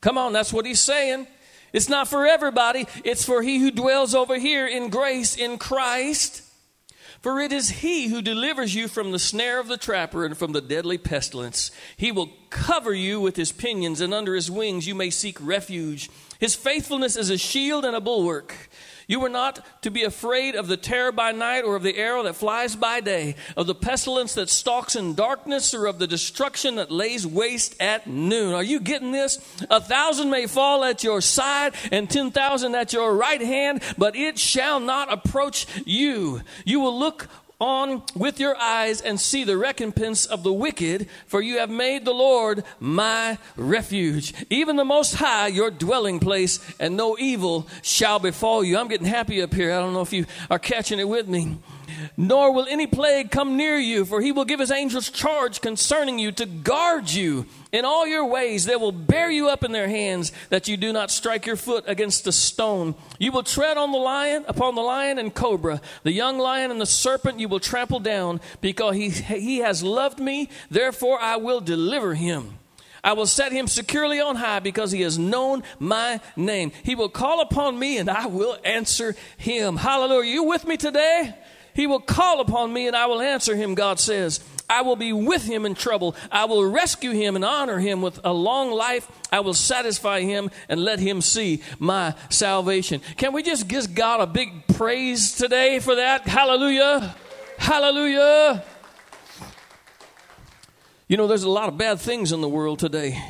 Come 0.01 0.19
on, 0.19 0.33
that's 0.33 0.53
what 0.53 0.67
he's 0.67 0.81
saying. 0.81 1.27
It's 1.73 1.89
not 1.89 2.09
for 2.09 2.27
everybody, 2.27 2.87
it's 3.05 3.25
for 3.25 3.43
he 3.43 3.59
who 3.59 3.71
dwells 3.71 4.15
over 4.15 4.39
here 4.39 4.67
in 4.67 4.89
grace 4.89 5.37
in 5.37 5.59
Christ. 5.59 6.43
For 7.27 7.41
it 7.41 7.51
is 7.51 7.81
he 7.81 8.07
who 8.07 8.23
delivers 8.23 8.73
you 8.73 8.87
from 8.87 9.11
the 9.11 9.19
snare 9.19 9.59
of 9.59 9.67
the 9.67 9.77
trapper 9.77 10.25
and 10.25 10.39
from 10.39 10.53
the 10.53 10.61
deadly 10.61 10.97
pestilence. 10.97 11.73
He 11.97 12.13
will 12.13 12.31
cover 12.51 12.95
you 12.95 13.21
with 13.21 13.35
his 13.35 13.51
pinions, 13.51 14.01
and 14.01 14.15
under 14.15 14.37
his 14.37 14.49
wings 14.49 14.87
you 14.87 14.95
may 14.95 15.11
seek 15.11 15.37
refuge. 15.41 16.09
His 16.39 16.55
faithfulness 16.55 17.17
is 17.17 17.29
a 17.29 17.37
shield 17.37 17.85
and 17.85 17.97
a 17.97 18.01
bulwark. 18.01 18.66
You 19.09 19.25
are 19.25 19.31
not 19.31 19.65
to 19.83 19.91
be 19.91 20.03
afraid 20.03 20.57
of 20.57 20.67
the 20.67 20.77
terror 20.77 21.13
by 21.13 21.33
night 21.33 21.63
or 21.63 21.77
of 21.77 21.83
the 21.83 21.97
arrow 21.97 22.25
that 22.25 22.35
flies 22.35 22.75
by 22.75 23.01
day, 23.01 23.37
of 23.57 23.67
the 23.67 23.75
pestilence 23.75 24.35
that 24.35 24.49
stalks 24.49 24.97
in 24.97 25.15
darkness 25.15 25.75
or 25.75 25.87
of 25.87 25.99
the 25.99 26.09
destruction 26.09 26.77
that 26.77 26.91
lays 26.91 27.27
waste 27.27 27.81
at 27.81 28.07
noon. 28.07 28.53
Are 28.53 28.65
you 28.65 28.81
getting 28.81 29.13
this? 29.13 29.39
A 29.71 29.81
thousand 29.81 30.31
may 30.31 30.47
fall 30.47 30.83
at 30.83 31.05
your 31.05 31.21
side 31.21 31.75
and 31.93 32.11
ten 32.11 32.33
thousand 32.33 32.75
at 32.75 32.93
your 32.93 33.15
right 33.15 33.41
hand, 33.41 33.83
but 33.97 34.17
it 34.17 34.39
shall 34.39 34.81
not 34.81 35.13
approach 35.13 35.67
you. 35.87 36.41
You 36.65 36.81
will 36.81 36.99
look 36.99 37.29
on 37.59 38.03
with 38.15 38.39
your 38.39 38.57
eyes 38.57 39.01
and 39.01 39.19
see 39.21 39.45
the 39.45 39.57
recompense 39.57 40.27
of 40.27 40.43
the 40.43 40.53
wicked, 40.53 41.09
for 41.27 41.41
you 41.41 41.59
have 41.59 41.71
made 41.71 42.05
the 42.05 42.13
Lord 42.13 42.65
my 42.81 43.39
refuge, 43.57 44.35
even 44.51 44.77
the 44.77 44.85
Most 44.85 45.15
High 45.15 45.49
your 45.49 45.71
dwelling 45.71 46.21
place, 46.21 46.61
and 46.79 46.97
no 46.97 47.17
evil 47.19 47.67
shall 47.83 48.19
befall 48.19 48.63
you. 48.63 48.79
I'm 48.79 48.89
getting 48.89 49.07
happy 49.07 49.43
up 49.43 49.55
here. 49.55 49.73
I 49.73 49.81
don't 49.81 49.95
know 49.95 50.03
if 50.03 50.13
you 50.13 50.27
are 50.51 50.59
catching 50.59 50.99
it 50.99 51.09
with 51.09 51.29
me 51.29 51.57
nor 52.17 52.53
will 52.53 52.67
any 52.69 52.87
plague 52.87 53.31
come 53.31 53.57
near 53.57 53.79
you, 53.79 54.05
for 54.05 54.21
he 54.21 54.33
will 54.33 54.45
give 54.45 54.61
his 54.61 54.71
angels 54.71 55.11
charge 55.11 55.61
concerning 55.61 56.19
you 56.19 56.33
to 56.33 56.47
guard 56.47 57.11
you 57.11 57.47
in 57.77 57.85
all 57.85 58.07
your 58.07 58.25
ways. 58.25 58.65
They 58.65 58.77
will 58.77 58.91
bear 58.91 59.31
you 59.31 59.49
up 59.49 59.63
in 59.63 59.73
their 59.73 59.89
hands, 59.89 60.33
that 60.49 60.67
you 60.67 60.77
do 60.77 60.93
not 60.93 61.11
strike 61.11 61.45
your 61.45 61.57
foot 61.57 61.85
against 61.87 62.27
a 62.27 62.33
stone. 62.33 62.95
You 63.19 63.33
will 63.33 63.43
tread 63.43 63.77
on 63.77 63.93
the 63.93 63.99
lion, 63.99 64.45
upon 64.49 64.75
the 64.75 64.81
lion 64.81 65.19
and 65.19 65.35
cobra, 65.35 65.83
the 66.03 66.13
young 66.13 66.39
lion 66.39 66.71
and 66.71 66.81
the 66.81 66.87
serpent 66.87 67.39
you 67.39 67.49
will 67.49 67.61
trample 67.61 68.01
down, 68.01 68.41
because 68.63 68.97
he, 68.97 69.11
he 69.11 69.59
has 69.59 69.83
loved 69.83 70.19
me, 70.19 70.49
therefore 70.71 71.21
I 71.21 71.37
will 71.37 71.61
deliver 71.61 72.15
him. 72.15 72.59
I 73.05 73.13
will 73.13 73.27
set 73.27 73.53
him 73.53 73.69
securely 73.69 74.21
on 74.21 74.35
high 74.35 74.59
because 74.59 74.91
he 74.91 75.03
has 75.03 75.17
known 75.17 75.63
my 75.79 76.19
name. 76.35 76.73
He 76.83 76.97
will 76.97 77.09
call 77.09 77.41
upon 77.41 77.79
me 77.79 77.99
and 77.99 78.11
I 78.11 78.27
will 78.27 78.59
answer 78.65 79.15
him. 79.37 79.77
Hallelujah. 79.77 80.23
Are 80.23 80.25
you 80.25 80.43
with 80.43 80.67
me 80.67 80.77
today? 80.77 81.37
He 81.73 81.87
will 81.87 82.01
call 82.01 82.41
upon 82.41 82.73
me 82.73 82.89
and 82.89 82.97
I 82.97 83.07
will 83.07 83.21
answer 83.21 83.55
him, 83.55 83.77
God 83.77 84.01
says. 84.01 84.41
I 84.69 84.83
will 84.83 84.97
be 84.97 85.13
with 85.13 85.45
him 85.45 85.65
in 85.67 85.75
trouble. 85.75 86.17
I 86.31 86.45
will 86.47 86.65
rescue 86.69 87.13
him 87.13 87.37
and 87.37 87.45
honor 87.45 87.79
him 87.79 88.03
with 88.03 88.21
a 88.25 88.33
long 88.33 88.71
life. 88.71 89.11
I 89.33 89.41
will 89.41 89.55
satisfy 89.55 90.21
him 90.21 90.51
and 90.69 90.83
let 90.83 90.99
him 90.99 91.21
see 91.21 91.63
my 91.79 92.15
salvation. 92.31 93.01
Can 93.17 93.33
we 93.33 93.43
just 93.43 93.69
give 93.69 93.95
God 93.95 94.21
a 94.21 94.27
big 94.27 94.67
praise 94.77 95.35
today 95.37 95.79
for 95.79 95.97
that? 95.97 96.27
Hallelujah! 96.27 97.15
Hallelujah! 97.59 98.65
You 101.09 101.17
know, 101.17 101.27
there's 101.27 101.45
a 101.45 101.51
lot 101.51 101.69
of 101.69 101.79
bad 101.79 102.01
things 102.01 102.33
in 102.33 102.41
the 102.41 102.49
world 102.49 102.81
today, 102.81 103.23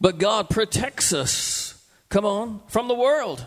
but 0.00 0.18
God 0.18 0.50
protects 0.50 1.12
us 1.12 1.72
Come 2.12 2.26
on, 2.26 2.60
from 2.68 2.88
the 2.88 2.94
world. 2.94 3.46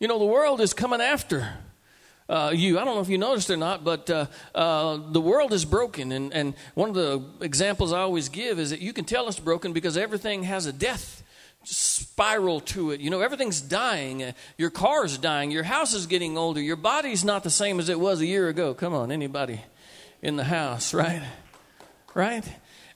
You 0.00 0.08
know, 0.08 0.18
the 0.18 0.24
world 0.24 0.60
is 0.60 0.74
coming 0.74 1.00
after 1.00 1.48
uh, 2.28 2.52
you. 2.54 2.78
I 2.78 2.84
don't 2.84 2.94
know 2.94 3.00
if 3.00 3.08
you 3.08 3.18
noticed 3.18 3.50
or 3.50 3.56
not, 3.56 3.84
but 3.84 4.08
uh, 4.10 4.26
uh, 4.54 4.98
the 5.10 5.20
world 5.20 5.52
is 5.52 5.64
broken. 5.64 6.12
And, 6.12 6.32
and 6.32 6.54
one 6.74 6.88
of 6.88 6.94
the 6.94 7.22
examples 7.40 7.92
I 7.92 8.00
always 8.00 8.28
give 8.28 8.58
is 8.58 8.70
that 8.70 8.80
you 8.80 8.92
can 8.92 9.04
tell 9.04 9.28
it's 9.28 9.40
broken 9.40 9.72
because 9.72 9.96
everything 9.96 10.44
has 10.44 10.66
a 10.66 10.72
death 10.72 11.22
spiral 11.64 12.60
to 12.60 12.90
it. 12.90 13.00
You 13.00 13.10
know, 13.10 13.20
everything's 13.20 13.60
dying. 13.60 14.22
Uh, 14.22 14.32
your 14.56 14.70
car's 14.70 15.18
dying. 15.18 15.50
Your 15.50 15.62
house 15.62 15.94
is 15.94 16.06
getting 16.06 16.36
older. 16.36 16.60
Your 16.60 16.76
body's 16.76 17.24
not 17.24 17.44
the 17.44 17.50
same 17.50 17.78
as 17.78 17.88
it 17.88 17.98
was 17.98 18.20
a 18.20 18.26
year 18.26 18.48
ago. 18.48 18.74
Come 18.74 18.94
on, 18.94 19.12
anybody 19.12 19.60
in 20.20 20.36
the 20.36 20.44
house, 20.44 20.94
right? 20.94 21.22
Right? 22.14 22.44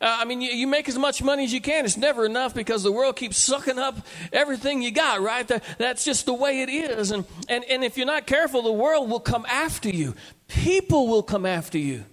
Uh, 0.00 0.18
I 0.20 0.24
mean, 0.24 0.40
you, 0.40 0.50
you, 0.50 0.66
make 0.66 0.88
as 0.88 0.98
much 0.98 1.22
money 1.22 1.44
as 1.44 1.52
you 1.52 1.60
can. 1.60 1.84
It's 1.84 1.96
never 1.96 2.26
enough 2.26 2.54
because 2.54 2.82
the 2.82 2.92
world 2.92 3.16
keeps 3.16 3.38
sucking 3.38 3.78
up 3.78 3.96
everything 4.32 4.82
you 4.82 4.90
got, 4.90 5.20
right? 5.20 5.46
That, 5.48 5.64
that's 5.78 6.04
just 6.04 6.26
the 6.26 6.34
way 6.34 6.60
it 6.62 6.68
is. 6.68 7.10
And, 7.10 7.24
and, 7.48 7.64
and 7.64 7.82
if 7.82 7.96
you're 7.96 8.06
not 8.06 8.26
careful, 8.26 8.62
the 8.62 8.72
world 8.72 9.08
will 9.08 9.20
come 9.20 9.46
after 9.48 9.88
you. 9.88 10.14
People 10.48 11.08
will 11.08 11.22
come 11.22 11.46
after 11.46 11.78
you. 11.78 12.04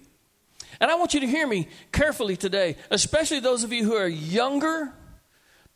And 0.80 0.90
I 0.90 0.94
want 0.96 1.14
you 1.14 1.20
to 1.20 1.26
hear 1.26 1.46
me 1.46 1.68
carefully 1.92 2.36
today, 2.36 2.76
especially 2.90 3.40
those 3.40 3.64
of 3.64 3.72
you 3.72 3.84
who 3.84 3.94
are 3.94 4.08
younger. 4.08 4.92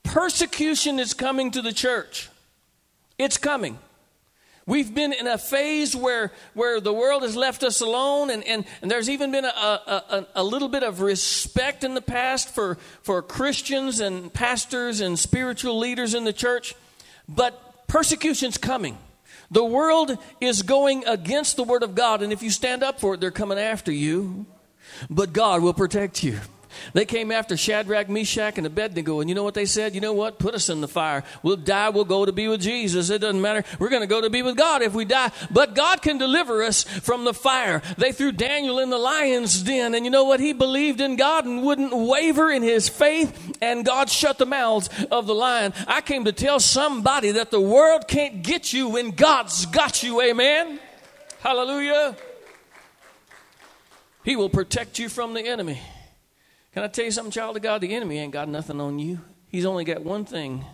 Persecution 0.03 0.99
is 0.99 1.15
coming 1.15 1.51
to 1.51 1.63
the 1.63 1.73
church. 1.73 2.31
It's 3.19 3.37
coming. 3.37 3.79
We've 4.69 4.95
been 4.95 5.15
in 5.15 5.27
a 5.27 5.39
phase 5.39 5.97
where, 5.97 6.31
where 6.53 6.79
the 6.79 6.93
world 6.93 7.23
has 7.23 7.35
left 7.35 7.65
us 7.65 7.81
alone, 7.81 8.29
and, 8.29 8.45
and, 8.45 8.67
and 8.83 8.91
there's 8.91 9.09
even 9.09 9.33
been 9.33 9.47
a, 9.47 9.49
a, 9.49 10.27
a, 10.35 10.45
little 10.45 10.69
bit 10.69 10.83
of 10.83 11.01
respect 11.01 11.85
in 11.85 11.95
the 11.95 12.03
past 12.03 12.51
for, 12.51 12.77
for 13.01 13.23
Christians 13.23 14.01
and 14.01 14.31
pastors 14.31 15.01
and 15.01 15.19
spiritual 15.19 15.79
leaders 15.79 16.13
in 16.13 16.25
the 16.25 16.35
church. 16.35 16.75
But 17.27 17.87
persecution's 17.87 18.59
coming. 18.59 18.99
The 19.51 19.65
world 19.65 20.19
is 20.39 20.61
going 20.61 21.03
against 21.07 21.57
the 21.57 21.65
Word 21.65 21.83
of 21.83 21.95
God, 21.95 22.21
and 22.21 22.31
if 22.31 22.43
you 22.43 22.51
stand 22.51 22.83
up 22.83 23.01
for 23.01 23.15
it, 23.15 23.21
they're 23.21 23.31
coming 23.31 23.59
after 23.59 23.91
you. 23.91 24.45
But 25.09 25.33
God 25.33 25.63
will 25.63 25.73
protect 25.73 26.23
you. 26.23 26.41
They 26.93 27.05
came 27.05 27.31
after 27.31 27.57
Shadrach, 27.57 28.09
Meshach, 28.09 28.59
and 28.59 28.67
Abednego, 28.67 29.21
and 29.21 29.29
you 29.29 29.35
know 29.35 29.43
what 29.43 29.55
they 29.55 29.67
said? 29.67 29.95
You 29.95 30.01
know 30.01 30.13
what? 30.13 30.39
Put 30.39 30.55
us 30.55 30.69
in 30.69 30.81
the 30.81 30.89
fire. 30.89 31.25
We'll 31.43 31.57
die, 31.57 31.89
we'll 31.91 32.05
go 32.05 32.25
to 32.25 32.33
be 32.33 32.49
with 32.49 32.61
Jesus. 32.61 33.11
It 33.11 33.21
doesn't 33.21 33.41
matter. 33.41 33.65
We're 33.79 33.89
going 33.89 34.03
to 34.03 34.07
go 34.07 34.21
to 34.21 34.31
be 34.31 34.43
with 34.43 34.57
God 34.57 34.83
if 34.83 34.95
we 34.95 35.05
die. 35.05 35.31
But 35.51 35.75
God 35.75 36.03
can 36.03 36.19
deliver 36.19 36.63
us 36.63 36.85
from 36.85 37.25
the 37.25 37.35
fire. 37.35 37.83
They 37.97 38.13
threw 38.13 38.33
Daniel 38.33 38.79
in 38.79 38.91
the 38.91 38.99
lion's 38.99 39.63
den, 39.63 39.95
and 39.95 40.05
you 40.05 40.11
know 40.11 40.25
what? 40.25 40.41
He 40.41 40.53
believed 40.53 41.01
in 41.01 41.17
God 41.17 41.45
and 41.45 41.63
wouldn't 41.63 41.97
waver 41.97 42.51
in 42.51 42.63
his 42.63 42.89
faith, 42.89 43.57
and 43.61 43.85
God 43.85 44.11
shut 44.11 44.39
the 44.39 44.47
mouths 44.47 44.89
of 45.11 45.27
the 45.27 45.35
lion. 45.35 45.73
I 45.87 46.01
came 46.01 46.25
to 46.25 46.33
tell 46.33 46.61
somebody 46.61 47.33
that 47.33 47.51
the 47.51 47.61
world 47.61 48.09
can't 48.09 48.43
get 48.43 48.73
you 48.73 48.89
when 48.89 49.11
God's 49.11 49.67
got 49.67 50.03
you. 50.03 50.21
Amen. 50.21 50.81
Hallelujah. 51.41 52.17
He 54.25 54.37
will 54.37 54.51
protect 54.51 54.99
you 54.99 55.09
from 55.09 55.35
the 55.35 55.43
enemy. 55.43 55.81
Can 56.79 56.85
I 56.85 56.89
tell 56.89 57.07
you 57.07 57.11
something, 57.11 57.33
child 57.33 57.57
of 57.57 57.63
God? 57.63 57.81
The 57.81 57.93
enemy 57.93 58.21
ain't 58.21 58.33
got 58.33 58.49
nothing 58.49 58.81
on 58.81 59.01
you. 59.01 59.21
He's 59.49 59.65
only 59.65 59.83
got 59.83 60.05
one 60.05 60.25
thing. 60.25 60.65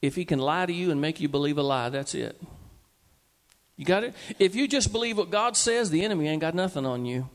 If 0.00 0.14
he 0.14 0.24
can 0.24 0.38
lie 0.38 0.64
to 0.64 0.72
you 0.72 0.92
and 0.92 1.00
make 1.00 1.18
you 1.18 1.28
believe 1.28 1.58
a 1.58 1.62
lie, 1.64 1.88
that's 1.88 2.14
it. 2.14 2.40
You 3.74 3.84
got 3.84 4.04
it? 4.04 4.14
If 4.38 4.54
you 4.54 4.68
just 4.68 4.92
believe 4.92 5.18
what 5.18 5.28
God 5.28 5.56
says, 5.56 5.90
the 5.90 6.04
enemy 6.04 6.28
ain't 6.28 6.40
got 6.40 6.54
nothing 6.54 6.86
on 6.86 7.04
you. 7.04 7.28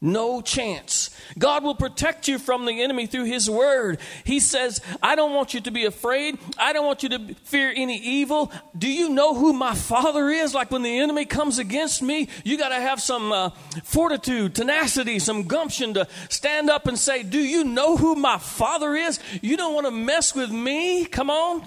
No 0.00 0.42
chance. 0.42 1.08
God 1.38 1.64
will 1.64 1.74
protect 1.74 2.28
you 2.28 2.38
from 2.38 2.66
the 2.66 2.82
enemy 2.82 3.06
through 3.06 3.24
His 3.24 3.48
Word. 3.48 3.98
He 4.24 4.40
says, 4.40 4.82
I 5.02 5.16
don't 5.16 5.32
want 5.32 5.54
you 5.54 5.60
to 5.62 5.70
be 5.70 5.86
afraid. 5.86 6.38
I 6.58 6.74
don't 6.74 6.84
want 6.84 7.02
you 7.02 7.08
to 7.10 7.34
fear 7.44 7.72
any 7.74 7.96
evil. 7.96 8.52
Do 8.76 8.88
you 8.88 9.08
know 9.08 9.34
who 9.34 9.54
my 9.54 9.74
Father 9.74 10.28
is? 10.28 10.52
Like 10.52 10.70
when 10.70 10.82
the 10.82 10.98
enemy 10.98 11.24
comes 11.24 11.58
against 11.58 12.02
me, 12.02 12.28
you 12.44 12.58
got 12.58 12.68
to 12.68 12.74
have 12.74 13.00
some 13.00 13.32
uh, 13.32 13.50
fortitude, 13.84 14.54
tenacity, 14.54 15.18
some 15.18 15.44
gumption 15.44 15.94
to 15.94 16.06
stand 16.28 16.68
up 16.68 16.86
and 16.86 16.98
say, 16.98 17.22
Do 17.22 17.40
you 17.40 17.64
know 17.64 17.96
who 17.96 18.16
my 18.16 18.36
Father 18.36 18.94
is? 18.94 19.18
You 19.40 19.56
don't 19.56 19.72
want 19.72 19.86
to 19.86 19.92
mess 19.92 20.34
with 20.34 20.50
me? 20.50 21.06
Come 21.06 21.30
on. 21.30 21.66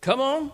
Come 0.00 0.20
on. 0.20 0.52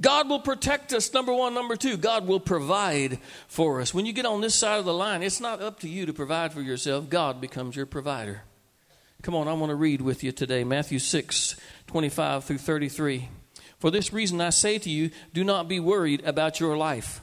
God 0.00 0.28
will 0.28 0.40
protect 0.40 0.92
us, 0.92 1.12
number 1.12 1.32
one. 1.32 1.54
Number 1.54 1.74
two, 1.74 1.96
God 1.96 2.26
will 2.26 2.40
provide 2.40 3.18
for 3.48 3.80
us. 3.80 3.92
When 3.92 4.06
you 4.06 4.12
get 4.12 4.26
on 4.26 4.40
this 4.40 4.54
side 4.54 4.78
of 4.78 4.84
the 4.84 4.94
line, 4.94 5.22
it's 5.22 5.40
not 5.40 5.60
up 5.60 5.80
to 5.80 5.88
you 5.88 6.06
to 6.06 6.12
provide 6.12 6.52
for 6.52 6.62
yourself, 6.62 7.08
God 7.08 7.40
becomes 7.40 7.74
your 7.74 7.86
provider. 7.86 8.42
Come 9.22 9.34
on, 9.34 9.48
I 9.48 9.52
want 9.54 9.70
to 9.70 9.74
read 9.74 10.00
with 10.00 10.22
you 10.22 10.30
today 10.30 10.62
Matthew 10.62 11.00
6 11.00 11.56
25 11.88 12.44
through 12.44 12.58
33. 12.58 13.28
For 13.78 13.90
this 13.90 14.12
reason, 14.12 14.40
I 14.40 14.50
say 14.50 14.78
to 14.78 14.90
you, 14.90 15.10
do 15.32 15.42
not 15.42 15.68
be 15.68 15.80
worried 15.80 16.24
about 16.24 16.60
your 16.60 16.76
life. 16.76 17.20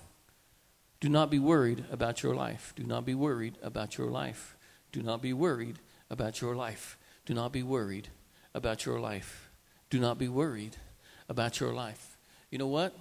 Do 0.99 1.07
not 1.07 1.29
be 1.29 1.39
worried 1.39 1.85
about 1.91 2.23
your 2.23 2.35
life. 2.35 2.73
Do 2.75 2.83
not 2.83 3.05
be 3.05 3.15
worried 3.15 3.57
about 3.61 3.97
your 3.97 4.07
life. 4.07 4.57
Do 4.91 5.01
not 5.01 5.21
be 5.21 5.33
worried 5.33 5.79
about 6.09 6.41
your 6.41 6.55
life. 6.55 6.97
Do 7.25 7.33
not 7.33 7.51
be 7.51 7.63
worried 7.63 8.09
about 8.53 8.85
your 8.85 8.99
life. 8.99 9.49
Do 9.89 9.99
not 9.99 10.17
be 10.17 10.27
worried 10.27 10.77
about 11.29 11.59
your 11.59 11.73
life. 11.73 12.14
You 12.55 12.59
know 12.59 12.67
what? 12.67 12.97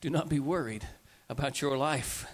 Do 0.00 0.08
not 0.08 0.28
be 0.28 0.38
worried 0.38 0.86
about 1.28 1.60
your 1.60 1.76
life. 1.76 2.28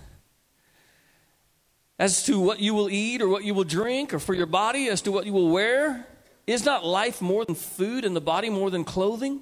As 1.98 2.22
to 2.24 2.38
what 2.38 2.60
you 2.60 2.74
will 2.74 2.90
eat 2.90 3.22
or 3.22 3.30
what 3.30 3.44
you 3.44 3.54
will 3.54 3.64
drink, 3.64 4.12
or 4.12 4.18
for 4.18 4.34
your 4.34 4.44
body, 4.44 4.88
as 4.88 5.00
to 5.00 5.10
what 5.10 5.24
you 5.24 5.32
will 5.32 5.48
wear, 5.48 6.06
is 6.46 6.66
not 6.66 6.84
life 6.84 7.22
more 7.22 7.46
than 7.46 7.54
food 7.54 8.04
and 8.04 8.14
the 8.14 8.20
body 8.20 8.50
more 8.50 8.68
than 8.68 8.84
clothing? 8.84 9.40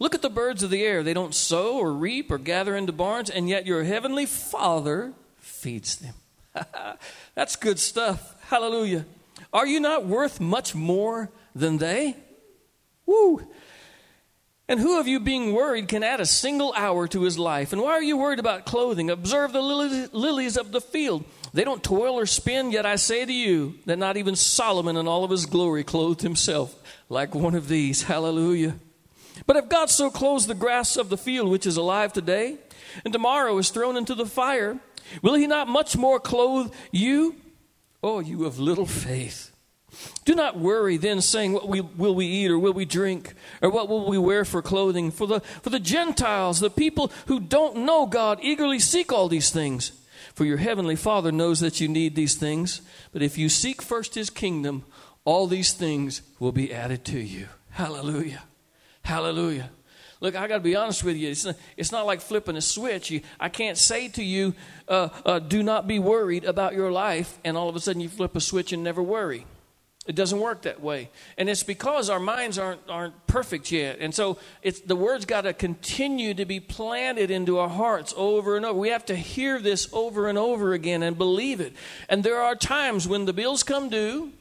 Look 0.00 0.14
at 0.14 0.20
the 0.20 0.28
birds 0.28 0.62
of 0.62 0.68
the 0.68 0.84
air. 0.84 1.02
They 1.02 1.14
don't 1.14 1.34
sow 1.34 1.78
or 1.78 1.94
reap 1.94 2.30
or 2.30 2.36
gather 2.36 2.76
into 2.76 2.92
barns, 2.92 3.30
and 3.30 3.48
yet 3.48 3.64
your 3.64 3.84
heavenly 3.84 4.26
Father 4.26 5.14
feeds 5.38 5.96
them. 5.96 6.14
That's 7.34 7.56
good 7.56 7.78
stuff. 7.78 8.34
Hallelujah. 8.50 9.06
Are 9.50 9.66
you 9.66 9.80
not 9.80 10.04
worth 10.04 10.40
much 10.40 10.74
more 10.74 11.30
than 11.54 11.78
they? 11.78 12.16
Woo! 13.06 13.48
And 14.70 14.78
who 14.78 15.00
of 15.00 15.08
you 15.08 15.18
being 15.18 15.52
worried 15.52 15.88
can 15.88 16.04
add 16.04 16.20
a 16.20 16.26
single 16.26 16.72
hour 16.76 17.08
to 17.08 17.22
his 17.22 17.36
life? 17.36 17.72
And 17.72 17.82
why 17.82 17.90
are 17.90 18.02
you 18.02 18.16
worried 18.16 18.38
about 18.38 18.66
clothing? 18.66 19.10
Observe 19.10 19.52
the 19.52 19.60
lilies 19.60 20.56
of 20.56 20.70
the 20.70 20.80
field. 20.80 21.24
They 21.52 21.64
don't 21.64 21.82
toil 21.82 22.16
or 22.16 22.24
spin, 22.24 22.70
yet 22.70 22.86
I 22.86 22.94
say 22.94 23.26
to 23.26 23.32
you 23.32 23.74
that 23.86 23.98
not 23.98 24.16
even 24.16 24.36
Solomon 24.36 24.96
in 24.96 25.08
all 25.08 25.24
of 25.24 25.32
his 25.32 25.44
glory 25.44 25.82
clothed 25.82 26.22
himself 26.22 26.72
like 27.08 27.34
one 27.34 27.56
of 27.56 27.66
these. 27.66 28.04
Hallelujah. 28.04 28.76
But 29.44 29.56
if 29.56 29.68
God 29.68 29.90
so 29.90 30.08
clothes 30.08 30.46
the 30.46 30.54
grass 30.54 30.96
of 30.96 31.08
the 31.08 31.18
field, 31.18 31.50
which 31.50 31.66
is 31.66 31.76
alive 31.76 32.12
today, 32.12 32.56
and 33.04 33.12
tomorrow 33.12 33.58
is 33.58 33.70
thrown 33.70 33.96
into 33.96 34.14
the 34.14 34.24
fire, 34.24 34.78
will 35.20 35.34
he 35.34 35.48
not 35.48 35.66
much 35.66 35.96
more 35.96 36.20
clothe 36.20 36.72
you? 36.92 37.34
Oh, 38.04 38.20
you 38.20 38.44
of 38.44 38.60
little 38.60 38.86
faith. 38.86 39.50
Do 40.24 40.34
not 40.34 40.58
worry 40.58 40.96
then, 40.96 41.20
saying, 41.20 41.52
What 41.52 41.68
we, 41.68 41.80
will 41.80 42.14
we 42.14 42.26
eat, 42.26 42.50
or 42.50 42.58
will 42.58 42.72
we 42.72 42.84
drink, 42.84 43.34
or 43.60 43.70
what 43.70 43.88
will 43.88 44.08
we 44.08 44.18
wear 44.18 44.44
for 44.44 44.62
clothing? 44.62 45.10
For 45.10 45.26
the, 45.26 45.40
for 45.40 45.70
the 45.70 45.80
Gentiles, 45.80 46.60
the 46.60 46.70
people 46.70 47.12
who 47.26 47.40
don't 47.40 47.78
know 47.78 48.06
God, 48.06 48.38
eagerly 48.42 48.78
seek 48.78 49.12
all 49.12 49.28
these 49.28 49.50
things. 49.50 49.92
For 50.34 50.44
your 50.44 50.58
heavenly 50.58 50.96
Father 50.96 51.32
knows 51.32 51.60
that 51.60 51.80
you 51.80 51.88
need 51.88 52.14
these 52.14 52.34
things. 52.34 52.82
But 53.12 53.22
if 53.22 53.36
you 53.36 53.48
seek 53.48 53.82
first 53.82 54.14
his 54.14 54.30
kingdom, 54.30 54.84
all 55.24 55.46
these 55.46 55.72
things 55.72 56.22
will 56.38 56.52
be 56.52 56.72
added 56.72 57.04
to 57.06 57.18
you. 57.18 57.48
Hallelujah. 57.70 58.42
Hallelujah. 59.02 59.70
Look, 60.20 60.36
I 60.36 60.46
got 60.48 60.56
to 60.56 60.60
be 60.60 60.76
honest 60.76 61.02
with 61.02 61.16
you. 61.16 61.30
It's 61.30 61.46
not, 61.46 61.56
it's 61.78 61.92
not 61.92 62.06
like 62.06 62.20
flipping 62.20 62.56
a 62.56 62.60
switch. 62.60 63.10
You, 63.10 63.22
I 63.38 63.48
can't 63.48 63.78
say 63.78 64.08
to 64.08 64.22
you, 64.22 64.54
uh, 64.86 65.08
uh, 65.24 65.38
do 65.38 65.62
not 65.62 65.86
be 65.86 65.98
worried 65.98 66.44
about 66.44 66.74
your 66.74 66.92
life, 66.92 67.38
and 67.42 67.56
all 67.56 67.70
of 67.70 67.76
a 67.76 67.80
sudden 67.80 68.02
you 68.02 68.10
flip 68.10 68.36
a 68.36 68.40
switch 68.40 68.72
and 68.72 68.84
never 68.84 69.02
worry. 69.02 69.46
It 70.06 70.16
doesn't 70.16 70.40
work 70.40 70.62
that 70.62 70.80
way. 70.80 71.10
And 71.36 71.48
it's 71.50 71.62
because 71.62 72.08
our 72.08 72.18
minds 72.18 72.58
aren't, 72.58 72.80
aren't 72.88 73.26
perfect 73.26 73.70
yet. 73.70 73.98
And 74.00 74.14
so 74.14 74.38
it's, 74.62 74.80
the 74.80 74.96
word's 74.96 75.26
got 75.26 75.42
to 75.42 75.52
continue 75.52 76.32
to 76.34 76.46
be 76.46 76.58
planted 76.58 77.30
into 77.30 77.58
our 77.58 77.68
hearts 77.68 78.14
over 78.16 78.56
and 78.56 78.64
over. 78.64 78.78
We 78.78 78.88
have 78.88 79.04
to 79.06 79.14
hear 79.14 79.60
this 79.60 79.88
over 79.92 80.28
and 80.28 80.38
over 80.38 80.72
again 80.72 81.02
and 81.02 81.18
believe 81.18 81.60
it. 81.60 81.74
And 82.08 82.24
there 82.24 82.40
are 82.40 82.56
times 82.56 83.06
when 83.06 83.26
the 83.26 83.34
bills 83.34 83.62
come 83.62 83.90
due, 83.90 84.32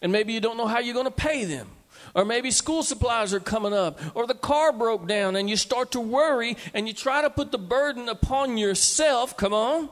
and 0.00 0.10
maybe 0.10 0.32
you 0.32 0.40
don't 0.40 0.56
know 0.56 0.66
how 0.66 0.78
you're 0.78 0.94
going 0.94 1.04
to 1.04 1.10
pay 1.10 1.44
them. 1.44 1.68
Or 2.14 2.24
maybe 2.24 2.50
school 2.50 2.82
supplies 2.82 3.34
are 3.34 3.40
coming 3.40 3.74
up, 3.74 4.00
or 4.14 4.26
the 4.26 4.34
car 4.34 4.72
broke 4.72 5.06
down, 5.06 5.36
and 5.36 5.50
you 5.50 5.56
start 5.56 5.90
to 5.92 6.00
worry, 6.00 6.56
and 6.72 6.88
you 6.88 6.94
try 6.94 7.20
to 7.22 7.30
put 7.30 7.52
the 7.52 7.58
burden 7.58 8.08
upon 8.08 8.56
yourself. 8.56 9.36
Come 9.36 9.52
on 9.52 9.90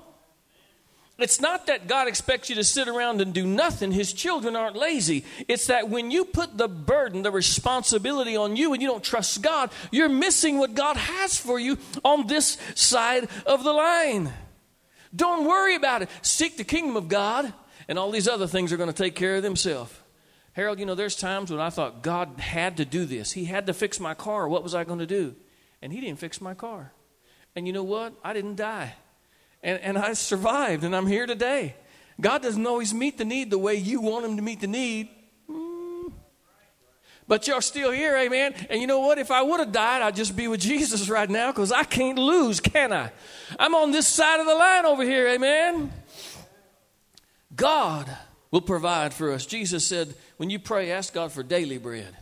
it's 1.23 1.41
not 1.41 1.67
that 1.67 1.87
God 1.87 2.09
expects 2.09 2.49
you 2.49 2.57
to 2.57 2.65
sit 2.65 2.89
around 2.89 3.21
and 3.21 3.33
do 3.33 3.47
nothing. 3.47 3.93
His 3.93 4.13
children 4.13 4.57
aren't 4.57 4.77
lazy. 4.77 5.25
It's 5.49 5.67
that 5.67 5.89
when 5.89 6.11
you 6.11 6.25
put 6.25 6.57
the 6.57 6.69
burden, 6.69 7.23
the 7.23 7.31
responsibility 7.31 8.37
on 8.37 8.57
you 8.57 8.73
and 8.73 8.83
you 8.83 8.89
don't 8.89 9.05
trust 9.05 9.43
God, 9.43 9.71
you're 9.91 10.09
missing 10.09 10.59
what 10.59 10.75
God 10.75 10.97
has 10.97 11.39
for 11.39 11.59
you 11.59 11.79
on 12.05 12.27
this 12.27 12.59
side 12.75 13.29
of 13.47 13.65
the 13.65 13.73
line. 13.73 14.33
Don't 15.15 15.47
worry 15.47 15.77
about 15.77 16.03
it. 16.03 16.09
Seek 16.23 16.57
the 16.57 16.65
kingdom 16.65 16.97
of 16.97 17.09
God, 17.09 17.53
and 17.89 17.99
all 17.99 18.11
these 18.11 18.29
other 18.29 18.47
things 18.47 18.73
are 18.73 18.79
going 18.79 18.91
to 18.91 19.03
take 19.03 19.15
care 19.15 19.37
of 19.37 19.43
themselves. 19.43 19.93
Harold, 20.55 20.79
you 20.79 20.87
know, 20.87 20.95
there's 20.95 21.17
times 21.17 21.51
when 21.51 21.61
I 21.61 21.71
thought 21.71 22.03
God 22.03 22.39
had 22.39 22.77
to 22.77 22.85
do 22.85 23.05
this. 23.05 23.33
He 23.33 23.47
had 23.47 23.67
to 23.67 23.75
fix 23.75 23.99
my 23.99 24.15
car. 24.15 24.49
What 24.49 24.63
was 24.63 24.75
I 24.75 24.85
going 24.85 24.99
to 24.99 25.07
do? 25.07 25.35
And 25.81 25.93
He 25.93 26.01
didn't 26.01 26.19
fix 26.19 26.41
my 26.41 26.55
car. 26.55 26.93
And 27.57 27.67
you 27.67 27.73
know 27.73 27.83
what? 27.83 28.15
I 28.23 28.33
didn't 28.33 28.57
die. 28.57 28.95
And, 29.63 29.81
and 29.81 29.99
I 29.99 30.15
survived, 30.15 30.85
and 30.85 30.95
I'm 30.95 31.07
here 31.07 31.27
today. 31.27 31.77
God 32.21 32.43
doesn't 32.43 32.67
always 32.67 32.93
meet 32.93 33.19
the 33.19 33.25
need 33.25 33.51
the 33.51 33.59
way 33.59 33.77
you 33.77 34.01
want 34.01 34.25
Him 34.25 34.37
to 34.37 34.43
meet 34.43 34.61
the 34.61 34.67
need. 34.67 35.09
Mm. 35.49 36.13
But 37.29 37.47
you're 37.47 37.63
still 37.63 37.93
here, 37.93 38.17
amen. 38.17 38.55
And 38.69 38.81
you 38.81 38.87
know 38.87 39.01
what? 39.01 39.19
If 39.19 39.31
I 39.31 39.43
would 39.43 39.61
have 39.61 39.73
died, 39.73 40.03
I'd 40.03 40.17
just 40.17 40.37
be 40.37 40.49
with 40.49 40.61
Jesus 40.61 41.09
right 41.09 41.31
now 41.31 41.53
because 41.53 41.71
I 41.73 41.85
can't 41.85 42.19
lose, 42.19 42.61
can 42.61 42.93
I? 42.93 43.11
I'm 43.59 43.75
on 43.75 43.93
this 43.93 44.09
side 44.09 44.41
of 44.41 44.47
the 44.47 44.55
line 44.55 44.85
over 44.85 45.05
here, 45.05 45.29
amen. 45.29 45.93
God 47.55 48.11
will 48.51 48.61
provide 48.61 49.15
for 49.15 49.33
us. 49.33 49.47
Jesus 49.47 49.87
said, 49.87 50.15
when 50.37 50.51
you 50.51 50.59
pray, 50.59 50.91
ask 50.91 51.15
God 51.15 51.33
for 51.33 51.43
daily 51.43 51.79
bread. 51.79 52.17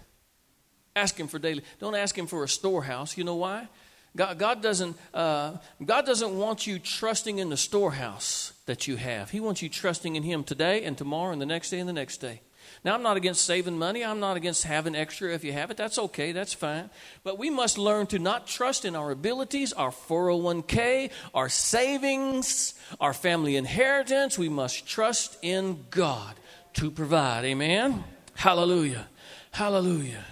Ask 0.95 1.19
Him 1.19 1.29
for 1.29 1.39
daily. 1.39 1.63
Don't 1.79 1.95
ask 1.95 2.17
Him 2.17 2.27
for 2.27 2.45
a 2.45 2.49
storehouse. 2.49 3.17
You 3.17 3.25
know 3.25 3.37
why? 3.37 3.69
God, 4.17 4.39
God, 4.39 4.63
doesn't, 4.63 4.97
uh, 5.15 5.57
God 5.85 6.05
doesn't 6.05 6.37
want 6.37 6.67
you 6.67 6.79
trusting 6.79 7.39
in 7.39 7.49
the 7.49 7.57
storehouse 7.57 8.53
that 8.67 8.89
you 8.89 8.97
have. 8.97 9.31
He 9.31 9.41
wants 9.41 9.63
you 9.63 9.69
trusting 9.69 10.17
in 10.17 10.23
Him 10.23 10.43
today 10.43 10.83
and 10.85 10.99
tomorrow 10.99 11.33
and 11.33 11.41
the 11.41 11.47
next 11.47 11.71
day 11.71 11.79
and 11.79 11.89
the 11.89 11.93
next 11.93 12.19
day. 12.19 12.41
Now, 12.83 12.95
I'm 12.95 13.03
not 13.03 13.17
against 13.17 13.45
saving 13.45 13.79
money. 13.79 14.05
I'm 14.05 14.21
not 14.21 14.37
against 14.37 14.65
having 14.65 14.95
extra 14.95 15.35
if 15.35 15.45
you 15.45 15.53
have 15.53 15.71
it. 15.71 15.77
That's 15.77 15.99
okay. 15.99 16.33
That's 16.33 16.55
fine. 16.55 16.89
But 17.23 17.39
we 17.39 17.51
must 17.51 17.77
learn 17.77 18.07
to 18.09 18.19
not 18.19 18.47
trust 18.47 18.85
in 18.85 18.97
our 18.97 19.11
abilities, 19.11 19.73
our 19.75 19.91
401k, 19.91 21.11
our 21.35 21.49
savings, 21.49 22.75
our 22.99 23.13
family 23.13 23.57
inheritance. 23.57 24.39
We 24.39 24.49
must 24.49 24.87
trust 24.87 25.37
in 25.43 25.85
God 25.91 26.37
to 26.75 26.91
provide. 26.91 27.45
Amen? 27.45 28.03
Hallelujah. 28.35 29.09
Hallelujah. 29.51 30.25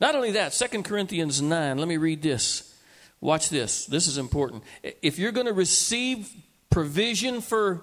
Not 0.00 0.14
only 0.14 0.32
that, 0.32 0.52
Second 0.52 0.84
Corinthians 0.84 1.42
9, 1.42 1.78
let 1.78 1.88
me 1.88 1.96
read 1.96 2.22
this. 2.22 2.75
Watch 3.20 3.48
this. 3.48 3.86
This 3.86 4.06
is 4.06 4.18
important. 4.18 4.62
If 5.02 5.18
you're 5.18 5.32
going 5.32 5.46
to 5.46 5.52
receive 5.52 6.30
provision 6.70 7.40
for 7.40 7.82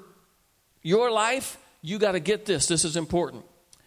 your 0.82 1.12
life, 1.12 1.58
you 1.82 1.98
got 1.98 2.13
to 2.13 2.20
get 2.20 2.46
this. 2.46 2.68
This 2.68 2.86
is 2.86 2.96
important. 2.96 3.46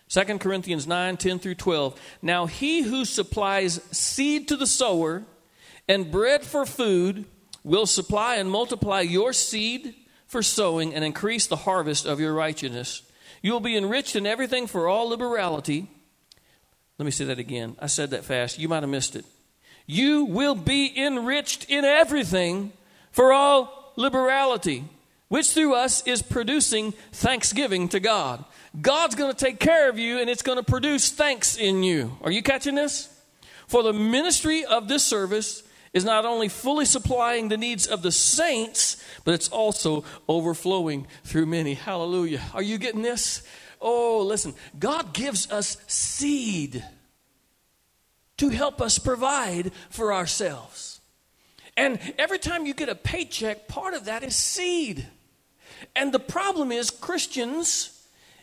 2 0.09 0.38
Corinthians 0.38 0.87
9 0.87 1.17
10 1.17 1.38
through 1.38 1.55
12. 1.55 2.00
Now, 2.23 2.47
he 2.47 2.83
who 2.83 3.05
supplies 3.05 3.81
seed 3.91 4.49
to 4.49 4.57
the 4.57 4.67
sower 4.67 5.25
and 5.88 6.11
bread 6.11 6.43
for 6.43 6.67
food 6.67 7.25
will 7.65 7.87
supply 7.87 8.37
and 8.37 8.50
multiply 8.50 9.00
your 9.00 9.33
seed 9.33 9.95
for 10.26 10.43
sowing 10.43 10.95
and 10.95 11.05
increase 11.05 11.47
the 11.47 11.57
harvest 11.57 12.07
of 12.07 12.21
your 12.21 12.35
righteousness. 12.35 13.03
You 13.43 13.53
will 13.53 13.61
be 13.61 13.76
enriched 13.76 14.17
in 14.17 14.26
everything 14.26 14.67
for 14.67 14.88
all 14.88 15.09
liberality. 15.09 15.88
Let 16.99 17.05
me 17.05 17.11
say 17.11 17.25
that 17.26 17.38
again. 17.38 17.76
I 17.79 17.87
said 17.87 18.11
that 18.11 18.25
fast. 18.25 18.59
You 18.59 18.69
might 18.69 18.83
have 18.83 18.91
missed 18.91 19.17
it. 19.17 19.25
You 19.87 20.25
will 20.25 20.55
be 20.55 20.93
enriched 20.97 21.66
in 21.69 21.85
everything 21.85 22.73
for 23.12 23.33
all 23.33 23.93
liberality, 23.97 24.85
which 25.28 25.50
through 25.52 25.75
us 25.75 26.07
is 26.07 26.23
producing 26.23 26.93
thanksgiving 27.12 27.88
to 27.88 28.00
God. 28.00 28.45
God's 28.81 29.14
going 29.14 29.33
to 29.33 29.45
take 29.45 29.59
care 29.59 29.88
of 29.88 29.99
you 29.99 30.21
and 30.21 30.28
it's 30.28 30.43
going 30.43 30.59
to 30.59 30.64
produce 30.64 31.11
thanks 31.11 31.57
in 31.57 31.83
you. 31.83 32.16
Are 32.23 32.31
you 32.31 32.43
catching 32.43 32.75
this? 32.75 33.09
For 33.66 33.83
the 33.83 33.93
ministry 33.93 34.64
of 34.64 34.88
this 34.88 35.05
service 35.05 35.62
is 35.93 36.05
not 36.05 36.26
only 36.26 36.49
fully 36.49 36.85
supplying 36.85 37.49
the 37.49 37.57
needs 37.57 37.87
of 37.87 38.02
the 38.02 38.12
saints, 38.12 39.02
but 39.25 39.35
it's 39.35 39.49
also 39.49 40.05
overflowing 40.28 41.07
through 41.25 41.47
many. 41.47 41.75
Hallelujah. 41.75 42.43
Are 42.52 42.62
you 42.62 42.76
getting 42.76 43.02
this? 43.02 43.43
Oh, 43.81 44.23
listen, 44.23 44.55
God 44.78 45.14
gives 45.14 45.50
us 45.50 45.78
seed 45.87 46.85
to 48.38 48.49
help 48.50 48.81
us 48.81 48.99
provide 48.99 49.73
for 49.90 50.12
ourselves. 50.12 51.00
And 51.76 51.99
every 52.19 52.38
time 52.38 52.66
you 52.66 52.75
get 52.75 52.88
a 52.88 52.95
paycheck, 52.95 53.69
part 53.69 53.95
of 53.95 54.07
that 54.07 54.23
is 54.23 54.35
seed. 54.35 55.07
And 55.95 56.12
the 56.12 56.19
problem 56.19 56.73
is, 56.73 56.90
Christians 56.90 57.93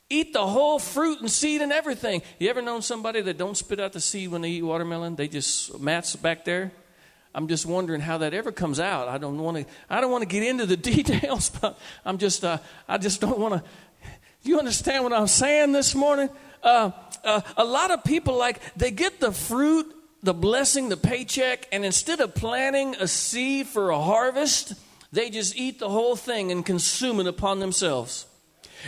eat 0.09 0.33
the 0.33 0.45
whole 0.45 0.77
fruit 0.77 1.19
and 1.19 1.31
seed 1.31 1.61
and 1.61 1.71
everything. 1.71 2.21
You 2.37 2.49
ever 2.49 2.61
known 2.61 2.81
somebody 2.81 3.21
that 3.21 3.37
don't 3.37 3.57
spit 3.57 3.79
out 3.79 3.93
the 3.93 4.01
seed 4.01 4.29
when 4.29 4.41
they 4.41 4.49
eat 4.49 4.61
watermelon? 4.61 5.15
They 5.15 5.27
just, 5.27 5.79
Matt's 5.79 6.15
back 6.15 6.45
there. 6.45 6.71
I'm 7.35 7.47
just 7.47 7.65
wondering 7.65 8.01
how 8.01 8.19
that 8.19 8.33
ever 8.33 8.51
comes 8.51 8.79
out. 8.79 9.07
I 9.07 9.17
don't 9.17 9.39
want 9.39 9.57
to. 9.57 9.65
I 9.89 10.01
don't 10.01 10.11
want 10.11 10.21
to 10.21 10.27
get 10.27 10.43
into 10.43 10.67
the 10.67 10.77
details, 10.93 11.49
but 11.49 11.79
I'm 12.05 12.19
just. 12.19 12.43
Uh, 12.43 12.59
I 12.87 12.97
just 12.97 13.21
don't 13.21 13.39
want 13.39 13.55
to. 13.55 13.63
You 14.43 14.59
understand 14.59 15.03
what 15.03 15.13
I'm 15.13 15.27
saying 15.27 15.71
this 15.71 15.95
morning? 15.95 16.29
Uh, 16.61 16.91
uh, 17.23 17.41
a 17.57 17.63
lot 17.63 17.91
of 17.91 18.03
people 18.03 18.37
like 18.37 18.59
they 18.75 18.91
get 18.91 19.19
the 19.19 19.31
fruit, 19.31 19.93
the 20.21 20.33
blessing, 20.33 20.89
the 20.89 20.97
paycheck, 20.97 21.67
and 21.71 21.85
instead 21.85 22.19
of 22.19 22.35
planting 22.35 22.95
a 22.95 23.07
seed 23.07 23.67
for 23.67 23.89
a 23.89 23.99
harvest, 23.99 24.73
they 25.11 25.29
just 25.29 25.55
eat 25.55 25.79
the 25.79 25.89
whole 25.89 26.15
thing 26.15 26.51
and 26.51 26.65
consume 26.65 27.19
it 27.19 27.27
upon 27.27 27.59
themselves. 27.59 28.25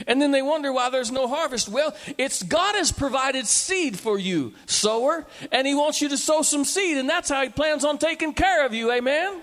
And 0.08 0.22
then 0.22 0.32
they 0.32 0.42
wonder 0.42 0.74
why 0.74 0.90
there's 0.90 1.12
no 1.12 1.28
harvest. 1.28 1.70
Well, 1.70 1.96
it's 2.18 2.44
God 2.44 2.76
has 2.76 2.92
provided 2.92 3.48
seed 3.48 3.98
for 3.98 4.20
you, 4.20 4.54
sower, 4.66 5.26
and 5.52 5.66
He 5.66 5.74
wants 5.74 6.02
you 6.02 6.10
to 6.10 6.18
sow 6.18 6.42
some 6.42 6.66
seed, 6.66 6.98
and 6.98 7.10
that's 7.10 7.30
how 7.30 7.42
He 7.44 7.50
plans 7.50 7.86
on 7.86 7.98
taking 7.98 8.34
care 8.34 8.66
of 8.66 8.74
you. 8.74 8.92
Amen? 8.92 9.42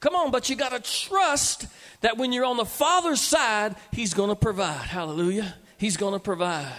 Come 0.00 0.16
on, 0.16 0.30
but 0.30 0.50
you 0.50 0.56
got 0.56 0.72
to 0.72 0.80
trust 1.06 1.66
that 2.00 2.18
when 2.18 2.32
you're 2.32 2.44
on 2.44 2.56
the 2.56 2.66
Father's 2.66 3.20
side, 3.20 3.76
He's 3.92 4.14
going 4.14 4.30
to 4.30 4.36
provide. 4.36 4.86
Hallelujah. 4.86 5.54
He's 5.78 5.96
going 5.96 6.14
to 6.14 6.20
provide. 6.20 6.72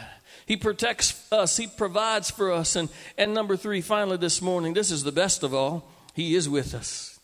He 0.45 0.55
protects 0.57 1.31
us, 1.31 1.57
He 1.57 1.67
provides 1.67 2.29
for 2.29 2.51
us. 2.51 2.75
And, 2.75 2.89
and 3.17 3.33
number 3.33 3.57
three, 3.57 3.81
finally, 3.81 4.17
this 4.17 4.41
morning, 4.41 4.73
this 4.73 4.91
is 4.91 5.03
the 5.03 5.11
best 5.11 5.43
of 5.43 5.53
all 5.53 5.89
He 6.13 6.35
is 6.35 6.47
with 6.47 6.73
us. 6.73 7.19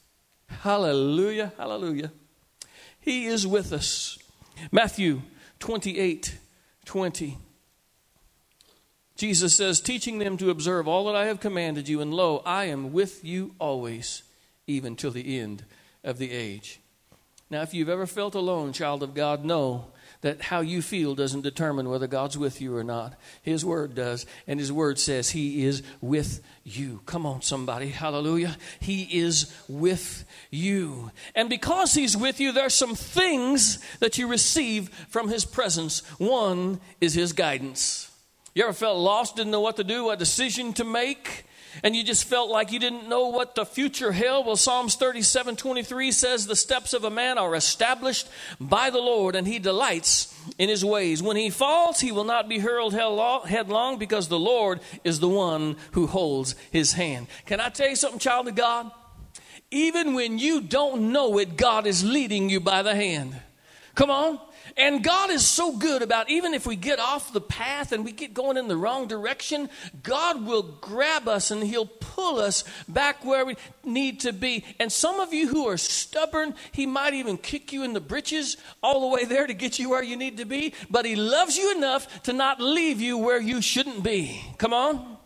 Hallelujah. 0.48 1.54
Hallelujah. 1.58 2.12
He 3.00 3.26
is 3.26 3.48
with 3.48 3.74
us. 3.74 4.20
Matthew 4.72 5.22
28 5.60 6.38
20. 6.86 7.38
Jesus 9.16 9.56
says, 9.56 9.80
teaching 9.80 10.18
them 10.18 10.36
to 10.38 10.50
observe 10.50 10.88
all 10.88 11.06
that 11.06 11.16
I 11.16 11.26
have 11.26 11.40
commanded 11.40 11.88
you, 11.88 12.02
and 12.02 12.12
lo, 12.12 12.42
I 12.44 12.66
am 12.66 12.92
with 12.92 13.24
you 13.24 13.54
always, 13.60 14.24
even 14.66 14.96
till 14.96 15.12
the 15.12 15.40
end 15.40 15.64
of 16.04 16.18
the 16.18 16.32
age. 16.32 16.80
Now, 17.52 17.62
if 17.62 17.72
you've 17.74 17.88
ever 17.88 18.08
felt 18.08 18.34
alone, 18.34 18.74
child 18.74 19.04
of 19.04 19.14
God, 19.14 19.46
know 19.46 19.92
that 20.22 20.42
how 20.42 20.62
you 20.62 20.82
feel 20.82 21.16
doesn't 21.16 21.42
determine 21.42 21.90
whether 21.90 22.08
God's 22.08 22.38
with 22.38 22.62
you 22.62 22.76
or 22.76 22.84
not. 22.84 23.14
His 23.42 23.66
word 23.66 23.96
does. 23.96 24.26
And 24.48 24.60
His 24.60 24.72
word 24.72 25.00
says 25.00 25.32
He 25.32 25.66
is 25.66 25.84
with 26.00 26.42
you. 26.64 27.02
Come 27.06 27.26
on, 27.26 27.42
somebody. 27.42 27.90
Hallelujah. 27.90 28.58
He 28.80 29.04
is 29.20 29.54
with 29.68 30.26
you. 30.50 31.12
And 31.36 31.50
because 31.50 31.94
He's 31.94 32.16
with 32.16 32.40
you, 32.40 32.52
there 32.52 32.66
are 32.66 32.70
some 32.70 32.96
things 32.96 33.80
that 34.00 34.18
you 34.18 34.28
receive 34.28 34.90
from 35.10 35.30
His 35.30 35.46
presence. 35.46 36.00
One 36.20 36.80
is 37.00 37.14
His 37.14 37.34
guidance. 37.34 38.12
You 38.54 38.64
ever 38.64 38.74
felt 38.74 38.98
lost, 38.98 39.38
didn't 39.38 39.52
know 39.52 39.62
what 39.62 39.78
to 39.78 39.84
do, 39.84 40.06
what 40.06 40.20
decision 40.20 40.74
to 40.74 40.84
make? 40.84 41.46
And 41.84 41.96
you 41.96 42.04
just 42.04 42.26
felt 42.26 42.50
like 42.50 42.72
you 42.72 42.80
didn't 42.80 43.08
know 43.08 43.28
what 43.28 43.56
the 43.56 43.66
future 43.66 44.12
held. 44.12 44.46
Well, 44.46 44.56
Psalms 44.56 44.96
37 44.96 45.56
23 45.56 46.12
says, 46.12 46.48
The 46.48 46.56
steps 46.56 46.94
of 46.94 47.04
a 47.04 47.10
man 47.10 47.38
are 47.38 47.56
established 47.56 48.28
by 48.60 48.90
the 48.90 49.00
Lord, 49.00 49.36
and 49.36 49.48
he 49.48 49.60
delights 49.60 50.34
in 50.58 50.70
his 50.70 50.84
ways. 50.84 51.22
When 51.22 51.38
he 51.38 51.50
falls, 51.50 52.00
he 52.00 52.12
will 52.12 52.24
not 52.24 52.50
be 52.50 52.60
hurled 52.60 52.94
headlong 52.94 53.98
because 53.98 54.28
the 54.28 54.40
Lord 54.40 54.80
is 55.04 55.20
the 55.20 55.30
one 55.30 55.76
who 55.92 56.08
holds 56.08 56.56
his 56.72 56.94
hand. 56.94 57.28
Can 57.46 57.60
I 57.60 57.70
tell 57.70 57.90
you 57.90 57.96
something, 57.96 58.20
child 58.20 58.48
of 58.48 58.56
God? 58.56 58.92
Even 59.72 60.14
when 60.14 60.38
you 60.38 60.60
don't 60.60 61.14
know 61.14 61.38
it, 61.38 61.56
God 61.56 61.88
is 61.88 62.04
leading 62.04 62.50
you 62.50 62.60
by 62.60 62.84
the 62.84 62.94
hand. 62.94 63.36
Come 64.02 64.10
on. 64.10 64.40
And 64.78 65.04
God 65.04 65.30
is 65.30 65.46
so 65.46 65.78
good 65.78 66.02
about 66.02 66.28
even 66.32 66.56
if 66.56 66.66
we 66.66 66.76
get 66.76 66.98
off 66.98 67.32
the 67.34 67.40
path 67.40 67.92
and 67.92 68.04
we 68.04 68.12
get 68.12 68.34
going 68.34 68.58
in 68.58 68.68
the 68.68 68.76
wrong 68.76 69.08
direction, 69.08 69.70
God 70.02 70.44
will 70.44 70.64
grab 70.64 71.28
us 71.28 71.52
and 71.52 71.62
He'll 71.62 71.86
pull 71.86 72.40
us 72.40 72.64
back 72.88 73.24
where 73.24 73.46
we 73.46 73.58
need 73.84 74.22
to 74.22 74.34
be. 74.34 74.66
And 74.80 74.92
some 74.92 75.20
of 75.20 75.36
you 75.36 75.50
who 75.50 75.68
are 75.68 75.78
stubborn, 75.78 76.56
He 76.72 76.88
might 76.88 77.14
even 77.14 77.38
kick 77.38 77.72
you 77.72 77.84
in 77.84 77.94
the 77.94 78.02
britches 78.02 78.58
all 78.82 79.02
the 79.02 79.16
way 79.16 79.26
there 79.26 79.46
to 79.46 79.54
get 79.54 79.78
you 79.78 79.92
where 79.92 80.02
you 80.02 80.18
need 80.18 80.38
to 80.38 80.46
be. 80.46 80.74
But 80.90 81.06
He 81.06 81.16
loves 81.16 81.56
you 81.56 81.78
enough 81.78 82.24
to 82.24 82.34
not 82.34 82.60
leave 82.60 83.00
you 83.00 83.20
where 83.20 83.40
you 83.40 83.62
shouldn't 83.62 84.02
be. 84.02 84.44
Come 84.58 84.74
on. 84.74 85.18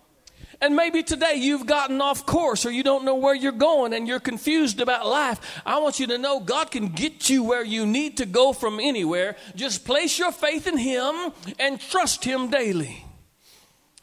And 0.62 0.76
maybe 0.76 1.04
today 1.04 1.36
you've 1.36 1.66
gotten 1.66 2.02
off 2.02 2.26
course 2.26 2.66
or 2.66 2.72
you 2.72 2.84
don't 2.84 3.06
know 3.06 3.16
where 3.16 3.36
you're 3.36 3.52
going 3.52 3.94
and 3.94 4.08
you're 4.08 4.20
confused 4.20 4.80
about 4.80 5.08
life. 5.08 5.62
I 5.66 5.80
want 5.80 6.00
you 6.00 6.08
to 6.08 6.18
know 6.18 6.40
God 6.40 6.72
can 6.72 6.90
get 6.90 7.30
you 7.30 7.44
where 7.44 7.64
you 7.64 7.86
need 7.86 8.18
to 8.18 8.26
go 8.26 8.54
from 8.54 8.80
anywhere. 8.80 9.36
Just 9.56 9.86
place 9.86 10.18
your 10.18 10.32
faith 10.32 10.68
in 10.68 10.78
Him 10.78 11.34
and 11.60 11.80
trust 11.80 12.24
Him 12.24 12.50
daily. 12.50 13.06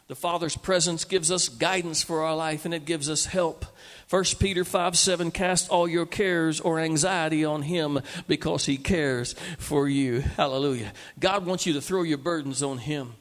The 0.07 0.15
Father's 0.15 0.57
presence 0.57 1.05
gives 1.05 1.31
us 1.31 1.49
guidance 1.49 2.03
for 2.03 2.23
our 2.23 2.35
life 2.35 2.65
and 2.65 2.73
it 2.73 2.85
gives 2.85 3.09
us 3.09 3.25
help. 3.25 3.65
1 4.09 4.23
Peter 4.39 4.63
5 4.63 4.97
7 4.97 5.31
Cast 5.31 5.69
all 5.69 5.87
your 5.87 6.05
cares 6.05 6.59
or 6.59 6.79
anxiety 6.79 7.43
on 7.43 7.63
Him 7.63 7.99
because 8.27 8.65
He 8.65 8.77
cares 8.77 9.33
for 9.57 9.87
you. 9.87 10.19
Hallelujah. 10.19 10.93
God 11.19 11.45
wants 11.45 11.65
you 11.65 11.73
to 11.73 11.81
throw 11.81 12.03
your 12.03 12.17
burdens 12.17 12.61
on 12.61 12.79
Him. 12.79 13.15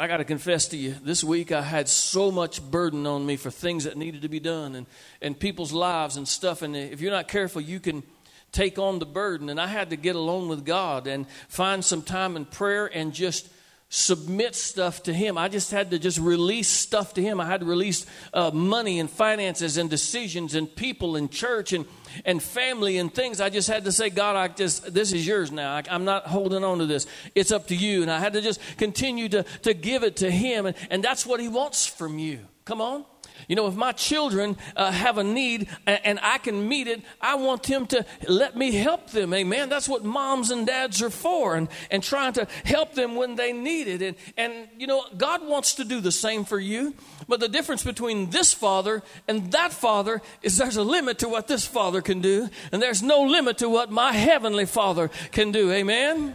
I 0.00 0.06
got 0.06 0.18
to 0.18 0.24
confess 0.24 0.68
to 0.68 0.76
you, 0.76 0.94
this 1.02 1.24
week 1.24 1.50
I 1.50 1.60
had 1.60 1.88
so 1.88 2.30
much 2.30 2.62
burden 2.62 3.04
on 3.04 3.26
me 3.26 3.34
for 3.34 3.50
things 3.50 3.82
that 3.82 3.96
needed 3.96 4.22
to 4.22 4.28
be 4.28 4.38
done 4.38 4.76
and, 4.76 4.86
and 5.20 5.36
people's 5.36 5.72
lives 5.72 6.16
and 6.16 6.28
stuff. 6.28 6.62
And 6.62 6.76
if 6.76 7.00
you're 7.00 7.10
not 7.10 7.26
careful, 7.26 7.60
you 7.60 7.80
can 7.80 8.04
take 8.52 8.78
on 8.78 9.00
the 9.00 9.06
burden. 9.06 9.48
And 9.48 9.60
I 9.60 9.66
had 9.66 9.90
to 9.90 9.96
get 9.96 10.14
alone 10.14 10.46
with 10.46 10.64
God 10.64 11.08
and 11.08 11.26
find 11.48 11.84
some 11.84 12.02
time 12.02 12.36
in 12.36 12.44
prayer 12.44 12.86
and 12.86 13.12
just 13.12 13.48
submit 13.90 14.54
stuff 14.54 15.02
to 15.04 15.14
him. 15.14 15.38
I 15.38 15.48
just 15.48 15.70
had 15.70 15.90
to 15.92 15.98
just 15.98 16.18
release 16.18 16.68
stuff 16.68 17.14
to 17.14 17.22
him. 17.22 17.40
I 17.40 17.46
had 17.46 17.60
to 17.60 17.66
release 17.66 18.04
uh, 18.34 18.50
money 18.50 19.00
and 19.00 19.08
finances 19.08 19.78
and 19.78 19.88
decisions 19.88 20.54
and 20.54 20.74
people 20.74 21.16
and 21.16 21.30
church 21.30 21.72
and 21.72 21.86
and 22.24 22.42
family 22.42 22.98
and 22.98 23.12
things. 23.12 23.40
I 23.40 23.48
just 23.50 23.68
had 23.68 23.84
to 23.84 23.92
say 23.92 24.10
god 24.10 24.36
i 24.36 24.48
just 24.48 24.92
this 24.92 25.12
is 25.12 25.26
yours 25.26 25.50
now. 25.50 25.74
I, 25.74 25.82
am 25.88 26.04
not 26.04 26.26
holding 26.26 26.64
on 26.64 26.78
to 26.78 26.86
this. 26.86 27.06
It's 27.34 27.52
up 27.52 27.68
to 27.68 27.76
you. 27.76 28.02
And 28.02 28.10
i 28.10 28.18
had 28.18 28.34
to 28.34 28.40
just 28.40 28.60
continue 28.76 29.28
to 29.30 29.42
to 29.62 29.74
give 29.74 30.02
it 30.02 30.16
to 30.16 30.30
him. 30.30 30.66
And, 30.66 30.76
and 30.90 31.02
that's 31.02 31.24
what 31.24 31.40
he 31.40 31.48
wants 31.48 31.86
from 31.86 32.18
you. 32.18 32.40
Come 32.64 32.80
on 32.80 33.04
you 33.48 33.56
know, 33.56 33.66
if 33.66 33.74
my 33.74 33.92
children 33.92 34.58
uh, 34.76 34.92
have 34.92 35.16
a 35.16 35.24
need 35.24 35.68
and, 35.86 36.00
and, 36.04 36.20
I 36.22 36.36
can 36.36 36.68
meet 36.68 36.86
it, 36.86 37.02
I 37.20 37.36
want 37.36 37.62
them 37.62 37.86
to 37.88 38.04
let 38.28 38.56
me 38.56 38.72
help 38.72 39.10
them. 39.10 39.32
Amen. 39.32 39.70
That's 39.70 39.88
what 39.88 40.04
moms 40.04 40.50
and 40.50 40.66
dads 40.66 41.02
are 41.02 41.10
for, 41.10 41.56
and, 41.56 41.68
and 41.90 42.02
trying 42.02 42.34
to 42.34 42.46
help 42.64 42.92
them 42.92 43.16
when 43.16 43.36
they 43.36 43.54
need 43.54 43.88
it. 43.88 44.02
And, 44.02 44.16
and, 44.36 44.68
you 44.78 44.86
know, 44.86 45.02
God 45.16 45.46
wants 45.46 45.76
to 45.76 45.84
do 45.84 46.00
the 46.00 46.12
same 46.12 46.44
for 46.44 46.58
you. 46.58 46.94
But 47.26 47.40
the 47.40 47.48
difference 47.48 47.82
between 47.82 48.30
this 48.30 48.52
father 48.52 49.02
and 49.26 49.50
that 49.52 49.72
father 49.72 50.20
is 50.42 50.58
there's 50.58 50.76
a 50.76 50.82
limit 50.82 51.20
to 51.20 51.28
what 51.28 51.48
this 51.48 51.66
father 51.66 52.02
can 52.02 52.20
do, 52.20 52.50
and 52.70 52.82
there's 52.82 53.02
no 53.02 53.22
limit 53.22 53.58
to 53.58 53.68
what 53.70 53.90
my 53.90 54.12
heavenly 54.12 54.66
father 54.66 55.10
can 55.32 55.52
do. 55.52 55.72
Amen. 55.72 56.34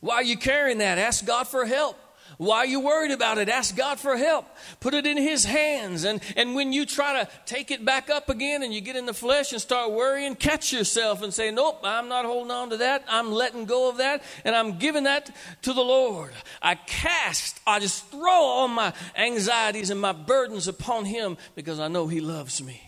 Why 0.00 0.16
are 0.16 0.22
you 0.22 0.36
carrying 0.36 0.78
that? 0.78 0.98
Ask 0.98 1.24
God 1.24 1.48
for 1.48 1.64
help. 1.64 1.98
Why 2.38 2.58
are 2.58 2.66
you 2.66 2.80
worried 2.80 3.12
about 3.12 3.38
it? 3.38 3.48
Ask 3.48 3.76
God 3.76 3.98
for 3.98 4.16
help. 4.16 4.46
Put 4.80 4.92
it 4.92 5.06
in 5.06 5.16
His 5.16 5.44
hands. 5.44 6.04
And, 6.04 6.20
and 6.36 6.54
when 6.54 6.72
you 6.72 6.84
try 6.84 7.22
to 7.22 7.30
take 7.46 7.70
it 7.70 7.84
back 7.84 8.10
up 8.10 8.28
again 8.28 8.62
and 8.62 8.74
you 8.74 8.82
get 8.82 8.96
in 8.96 9.06
the 9.06 9.14
flesh 9.14 9.52
and 9.52 9.60
start 9.60 9.92
worrying, 9.92 10.34
catch 10.34 10.72
yourself 10.72 11.22
and 11.22 11.32
say, 11.32 11.50
Nope, 11.50 11.80
I'm 11.82 12.08
not 12.08 12.26
holding 12.26 12.50
on 12.50 12.70
to 12.70 12.76
that. 12.78 13.04
I'm 13.08 13.32
letting 13.32 13.64
go 13.64 13.88
of 13.88 13.98
that 13.98 14.22
and 14.44 14.54
I'm 14.54 14.78
giving 14.78 15.04
that 15.04 15.34
to 15.62 15.72
the 15.72 15.82
Lord. 15.82 16.32
I 16.60 16.74
cast, 16.74 17.60
I 17.66 17.80
just 17.80 18.06
throw 18.10 18.30
all 18.30 18.68
my 18.68 18.92
anxieties 19.16 19.88
and 19.88 20.00
my 20.00 20.12
burdens 20.12 20.68
upon 20.68 21.06
Him 21.06 21.38
because 21.54 21.80
I 21.80 21.88
know 21.88 22.06
He 22.06 22.20
loves 22.20 22.62
me. 22.62 22.82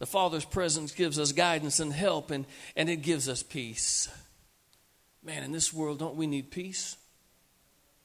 The 0.00 0.06
Father's 0.06 0.44
presence 0.44 0.90
gives 0.90 1.16
us 1.20 1.30
guidance 1.30 1.78
and 1.78 1.92
help, 1.92 2.32
and, 2.32 2.44
and 2.74 2.90
it 2.90 3.02
gives 3.02 3.28
us 3.28 3.44
peace. 3.44 4.08
Man, 5.22 5.44
in 5.44 5.52
this 5.52 5.72
world, 5.72 6.00
don't 6.00 6.16
we 6.16 6.26
need 6.26 6.50
peace? 6.50 6.96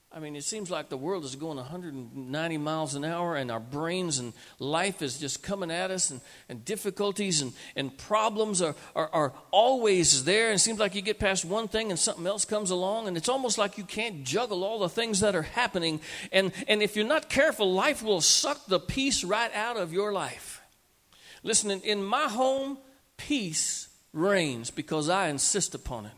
I 0.09 0.19
mean, 0.19 0.37
it 0.37 0.45
seems 0.45 0.71
like 0.71 0.87
the 0.87 0.97
world 0.97 1.25
is 1.25 1.35
going 1.35 1.57
190 1.57 2.57
miles 2.57 2.95
an 2.95 3.03
hour, 3.03 3.35
and 3.35 3.51
our 3.51 3.59
brains 3.59 4.19
and 4.19 4.33
life 4.57 5.01
is 5.01 5.19
just 5.19 5.43
coming 5.43 5.69
at 5.69 5.91
us, 5.91 6.09
and, 6.09 6.21
and 6.47 6.63
difficulties 6.63 7.41
and, 7.41 7.51
and 7.75 7.95
problems 7.97 8.61
are, 8.61 8.73
are, 8.95 9.09
are 9.11 9.33
always 9.51 10.23
there. 10.23 10.47
And 10.47 10.55
it 10.55 10.59
seems 10.59 10.79
like 10.79 10.95
you 10.95 11.01
get 11.01 11.19
past 11.19 11.43
one 11.43 11.67
thing 11.67 11.91
and 11.91 11.99
something 11.99 12.25
else 12.25 12.45
comes 12.45 12.71
along, 12.71 13.07
and 13.07 13.17
it's 13.17 13.27
almost 13.27 13.57
like 13.57 13.77
you 13.77 13.83
can't 13.83 14.23
juggle 14.23 14.63
all 14.63 14.79
the 14.79 14.89
things 14.89 15.19
that 15.19 15.35
are 15.35 15.41
happening. 15.41 15.99
And, 16.31 16.53
and 16.69 16.81
if 16.81 16.95
you're 16.95 17.05
not 17.05 17.29
careful, 17.29 17.73
life 17.73 18.01
will 18.01 18.21
suck 18.21 18.65
the 18.65 18.79
peace 18.79 19.25
right 19.25 19.53
out 19.53 19.75
of 19.75 19.91
your 19.91 20.13
life. 20.13 20.61
Listen, 21.43 21.69
in, 21.69 21.81
in 21.81 22.03
my 22.03 22.29
home, 22.29 22.77
peace 23.17 23.89
reigns 24.13 24.71
because 24.71 25.09
I 25.09 25.27
insist 25.27 25.75
upon 25.75 26.05
it. 26.05 26.13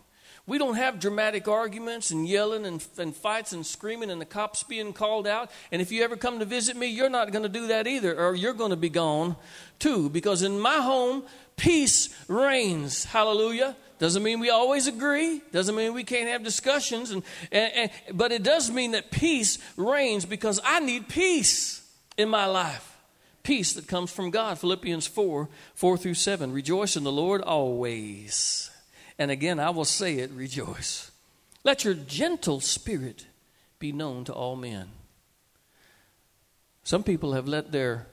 We 0.50 0.58
don't 0.58 0.78
have 0.78 1.00
dramatic 1.00 1.48
arguments 1.48 2.10
and 2.10 2.28
yelling 2.28 2.66
and, 2.66 2.84
and 2.98 3.16
fights 3.16 3.54
and 3.54 3.64
screaming 3.64 4.10
and 4.10 4.20
the 4.20 4.26
cops 4.26 4.64
being 4.64 4.94
called 4.94 5.28
out. 5.28 5.52
And 5.72 5.80
if 5.80 5.92
you 5.92 6.04
ever 6.04 6.18
come 6.18 6.40
to 6.40 6.46
visit 6.46 6.76
me, 6.76 6.88
you're 6.88 7.08
not 7.08 7.32
going 7.32 7.44
to 7.44 7.50
do 7.50 7.68
that 7.68 7.86
either, 7.86 8.20
or 8.20 8.34
you're 8.34 8.56
going 8.56 8.72
to 8.72 8.76
be 8.76 8.90
gone 8.90 9.36
too. 9.78 10.10
Because 10.10 10.42
in 10.42 10.60
my 10.60 10.78
home, 10.78 11.22
peace 11.56 12.10
reigns. 12.28 13.04
Hallelujah. 13.04 13.76
Doesn't 14.00 14.24
mean 14.24 14.40
we 14.40 14.50
always 14.50 14.88
agree. 14.88 15.44
Doesn't 15.52 15.76
mean 15.76 15.94
we 15.94 16.04
can't 16.04 16.30
have 16.30 16.44
discussions. 16.44 17.12
And, 17.12 17.22
and, 17.52 17.72
and, 17.76 18.18
but 18.18 18.32
it 18.32 18.42
does 18.42 18.72
mean 18.72 18.92
that 18.92 19.12
peace 19.12 19.60
reigns 19.78 20.26
because 20.26 20.60
I 20.66 20.80
need 20.80 21.10
peace 21.10 21.88
in 22.18 22.28
my 22.28 22.48
life. 22.48 22.98
Peace 23.44 23.74
that 23.74 23.88
comes 23.88 24.12
from 24.12 24.32
God. 24.32 24.58
Philippians 24.58 25.06
4 25.06 25.48
4 25.76 25.98
through 25.98 26.16
7. 26.16 26.52
Rejoice 26.52 26.96
in 26.96 27.04
the 27.04 27.12
Lord 27.12 27.44
always. 27.44 28.72
And 29.20 29.30
again, 29.30 29.60
I 29.60 29.70
will 29.70 29.86
say 29.86 30.20
it 30.20 30.32
rejoice. 30.32 31.12
Let 31.66 31.84
your 31.84 31.94
gentle 31.94 32.62
spirit 32.62 33.28
be 33.78 33.92
known 33.92 34.24
to 34.26 34.34
all 34.34 34.56
men. 34.56 34.90
Some 36.84 37.04
people 37.04 37.34
have 37.34 37.48
let 37.48 37.72
their 37.72 38.08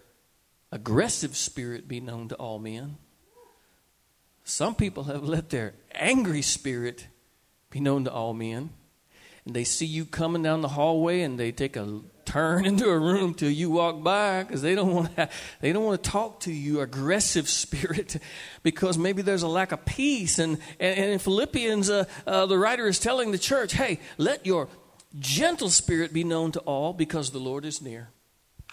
aggressive 0.73 1.37
spirit 1.37 1.87
be 1.87 2.01
known 2.01 2.29
to 2.29 2.35
all 2.35 2.59
men. 2.59 2.99
Some 4.45 4.75
people 4.75 5.05
have 5.05 5.25
let 5.25 5.51
their 5.51 5.75
angry 5.95 6.43
spirit 6.43 7.07
be 7.71 7.81
known 7.81 8.05
to 8.05 8.13
all 8.13 8.35
men. 8.35 8.71
And 9.47 9.55
they 9.55 9.65
see 9.65 9.87
you 9.87 10.05
coming 10.05 10.43
down 10.43 10.61
the 10.61 10.69
hallway 10.69 11.23
and 11.23 11.39
they 11.39 11.53
take 11.53 11.77
a 11.77 12.01
turn 12.25 12.67
into 12.71 12.89
a 12.89 12.99
room 12.99 13.33
till 13.33 13.51
you 13.51 13.71
walk 13.71 14.03
by 14.03 14.43
because 14.43 14.61
they 14.61 14.75
don't 14.75 14.93
want 14.93 15.17
to 15.17 15.29
they 15.61 15.73
don't 15.73 15.85
want 15.85 16.03
to 16.03 16.11
talk 16.11 16.41
to 16.41 16.53
you 16.53 16.81
aggressive 16.81 17.49
spirit 17.65 18.17
because 18.63 18.99
maybe 18.99 19.23
there's 19.23 19.45
a 19.45 19.49
lack 19.49 19.73
of 19.73 19.85
peace. 19.87 20.39
And 20.39 20.59
and, 20.79 20.99
and 20.99 21.11
in 21.13 21.19
philippians 21.19 21.89
uh, 21.89 22.05
uh, 22.27 22.45
the 22.47 22.59
writer 22.59 22.87
is 22.87 22.99
telling 22.99 23.31
the 23.31 23.39
church 23.39 23.73
hey 23.73 24.01
let 24.19 24.45
your 24.45 24.69
gentle 25.19 25.71
spirit 25.71 26.13
be 26.13 26.25
known 26.25 26.53
to 26.53 26.61
all 26.61 26.93
because 26.93 27.31
the 27.31 27.39
lord 27.39 27.65
is 27.65 27.81
near. 27.81 28.11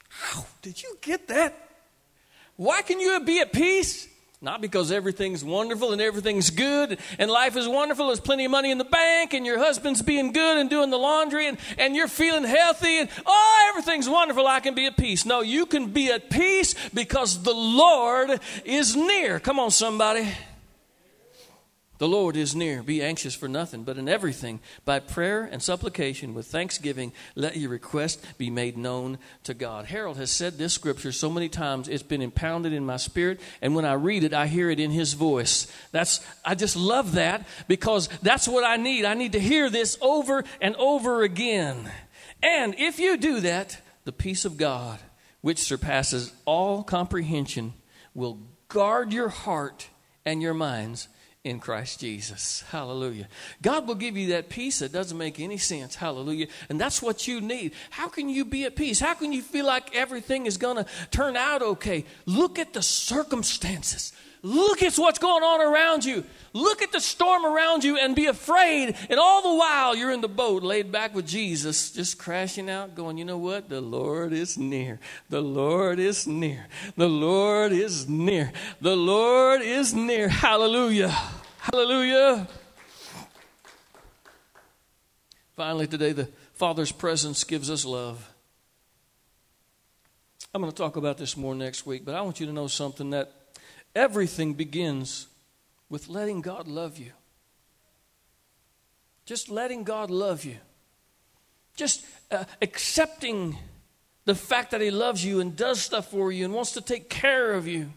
How 0.09 0.45
did 0.62 0.83
you 0.83 0.97
get 1.01 1.27
that? 1.29 1.55
Why 2.55 2.81
can 2.81 2.99
you 2.99 3.19
be 3.21 3.39
at 3.39 3.51
peace 3.51 4.07
not 4.43 4.60
because 4.60 4.91
everything's 4.91 5.43
wonderful 5.43 5.93
and 5.93 6.01
everything's 6.01 6.49
good 6.49 6.99
and 7.17 7.32
life 7.32 7.56
is 7.56 7.67
wonderful. 7.67 8.08
There's 8.08 8.19
plenty 8.19 8.43
of 8.43 8.51
money 8.51 8.71
in 8.71 8.77
the 8.77 8.84
bank 8.84 9.34
and 9.34 9.45
your 9.45 9.58
husband's 9.58 10.01
being 10.01 10.34
good 10.34 10.58
and 10.58 10.69
doing 10.69 10.89
the 10.89 10.97
laundry 10.97 11.47
and, 11.47 11.58
and 11.77 11.95
you're 11.95 12.10
feeling 12.10 12.43
healthy 12.43 12.99
and 12.99 13.10
oh, 13.25 13.67
everything's 13.69 14.10
wonderful. 14.10 14.45
I 14.45 14.60
can 14.60 14.75
be 14.75 14.86
at 14.86 14.97
peace. 14.97 15.25
No, 15.25 15.39
you 15.39 15.65
can 15.65 15.88
be 15.88 16.12
at 16.12 16.29
peace 16.29 16.75
because 16.93 17.41
the 17.41 17.53
Lord 17.53 18.39
is 18.65 18.97
near. 18.97 19.39
Come 19.39 19.60
on, 19.60 19.71
somebody. 19.71 20.27
The 22.03 22.09
Lord 22.09 22.35
is 22.35 22.53
near. 22.53 22.83
Be 22.83 23.01
anxious 23.01 23.33
for 23.33 23.47
nothing, 23.47 23.85
but 23.85 23.97
in 23.97 24.09
everything, 24.09 24.59
by 24.83 24.99
prayer 24.99 25.45
and 25.49 25.63
supplication 25.63 26.33
with 26.33 26.47
thanksgiving, 26.47 27.13
let 27.33 27.55
your 27.55 27.69
request 27.69 28.37
be 28.37 28.49
made 28.49 28.77
known 28.77 29.19
to 29.45 29.53
God. 29.53 29.85
Harold 29.85 30.17
has 30.17 30.29
said 30.29 30.57
this 30.57 30.73
scripture 30.73 31.13
so 31.13 31.29
many 31.29 31.47
times, 31.47 31.87
it's 31.87 32.03
been 32.03 32.21
impounded 32.21 32.73
in 32.73 32.85
my 32.85 32.97
spirit, 32.97 33.39
and 33.61 33.73
when 33.73 33.85
I 33.85 33.93
read 33.93 34.25
it, 34.25 34.33
I 34.33 34.47
hear 34.47 34.69
it 34.69 34.81
in 34.81 34.91
his 34.91 35.13
voice. 35.13 35.65
That's 35.93 36.19
I 36.43 36.55
just 36.55 36.75
love 36.75 37.13
that 37.13 37.47
because 37.69 38.09
that's 38.21 38.49
what 38.49 38.65
I 38.65 38.75
need. 38.75 39.05
I 39.05 39.13
need 39.13 39.31
to 39.31 39.39
hear 39.39 39.69
this 39.69 39.97
over 40.01 40.43
and 40.59 40.75
over 40.75 41.23
again. 41.23 41.89
And 42.41 42.75
if 42.77 42.99
you 42.99 43.15
do 43.15 43.39
that, 43.39 43.79
the 44.03 44.11
peace 44.11 44.43
of 44.43 44.57
God, 44.57 44.99
which 45.39 45.59
surpasses 45.59 46.33
all 46.43 46.83
comprehension, 46.83 47.71
will 48.13 48.39
guard 48.67 49.13
your 49.13 49.29
heart 49.29 49.87
and 50.25 50.41
your 50.41 50.53
minds 50.53 51.07
in 51.43 51.60
Christ 51.60 51.99
Jesus. 51.99 52.63
Hallelujah. 52.69 53.27
God 53.62 53.88
will 53.88 53.95
give 53.95 54.15
you 54.15 54.27
that 54.29 54.47
peace 54.47 54.79
that 54.79 54.93
doesn't 54.93 55.17
make 55.17 55.39
any 55.39 55.58
sense. 55.58 55.95
Hallelujah. 55.95 56.47
And 56.69 56.79
that's 56.79 57.01
what 57.01 57.27
you 57.27 57.41
need. 57.41 57.73
How 57.89 58.08
can 58.08 58.29
you 58.29 58.45
be 58.45 58.63
at 58.63 58.75
peace? 58.75 58.99
How 58.99 59.13
can 59.13 59.34
you 59.34 59.41
feel 59.41 59.65
like 59.65 59.93
everything 59.93 60.45
is 60.45 60.58
going 60.58 60.77
to 60.77 60.86
turn 61.12 61.36
out 61.36 61.62
okay? 61.62 62.06
Look 62.25 62.60
at 62.60 62.73
the 62.73 62.82
circumstances. 62.82 64.13
Look 64.45 64.84
at 64.84 64.95
what's 64.95 65.19
going 65.19 65.41
on 65.41 65.62
around 65.62 66.03
you. 66.03 66.25
Look 66.51 66.82
at 66.82 66.91
the 66.91 66.99
storm 66.99 67.45
around 67.45 67.86
you 67.86 67.97
and 67.97 68.13
be 68.13 68.25
afraid. 68.25 68.93
And 69.10 69.17
all 69.17 69.41
the 69.41 69.58
while, 69.58 69.95
you're 69.95 70.12
in 70.12 70.19
the 70.19 70.27
boat, 70.27 70.63
laid 70.63 70.91
back 70.91 71.15
with 71.15 71.25
Jesus, 71.25 71.91
just 71.91 72.19
crashing 72.19 72.69
out, 72.69 72.93
going, 72.93 73.17
you 73.17 73.23
know 73.23 73.38
what? 73.38 73.69
The 73.69 73.79
Lord 73.79 74.34
is 74.34 74.58
near. 74.58 74.99
The 75.29 75.39
Lord 75.39 75.97
is 75.97 76.27
near. 76.27 76.67
The 76.97 77.08
Lord 77.08 77.71
is 77.71 78.10
near. 78.10 78.51
The 78.82 78.97
Lord 78.97 79.62
is 79.62 79.93
near. 79.93 80.27
Hallelujah. 80.27 81.15
Hallelujah. 81.60 82.45
Finally, 85.56 85.88
today, 85.88 86.12
the 86.12 86.27
Father's 86.53 86.91
presence 86.91 87.45
gives 87.45 87.71
us 87.71 87.86
love. 87.86 88.29
I'm 90.53 90.60
going 90.62 90.71
to 90.71 90.77
talk 90.77 90.97
about 90.97 91.17
this 91.17 91.38
more 91.38 91.56
next 91.56 91.86
week, 91.86 92.03
but 92.03 92.13
I 92.13 92.21
want 92.21 92.41
you 92.41 92.45
to 92.45 92.51
know 92.51 92.67
something 92.67 93.12
that 93.12 93.32
Everything 93.95 94.53
begins 94.53 95.27
with 95.89 96.10
letting 96.10 96.41
God 96.41 96.67
love 96.67 96.97
you. 96.97 97.12
Just 99.25 99.49
letting 99.49 99.84
God 99.84 100.10
love 100.10 100.43
you. 100.43 100.58
Just 101.75 102.06
uh, 102.32 102.45
accepting 102.62 103.58
the 104.25 104.36
fact 104.36 104.71
that 104.71 104.82
He 104.82 104.91
loves 104.91 105.23
you 105.23 105.39
and 105.39 105.56
does 105.56 105.82
stuff 105.82 106.12
for 106.12 106.32
you 106.32 106.45
and 106.45 106.53
wants 106.53 106.71
to 106.73 106.82
take 106.82 107.10
care 107.10 107.53
of 107.53 107.67
you. 107.67 107.91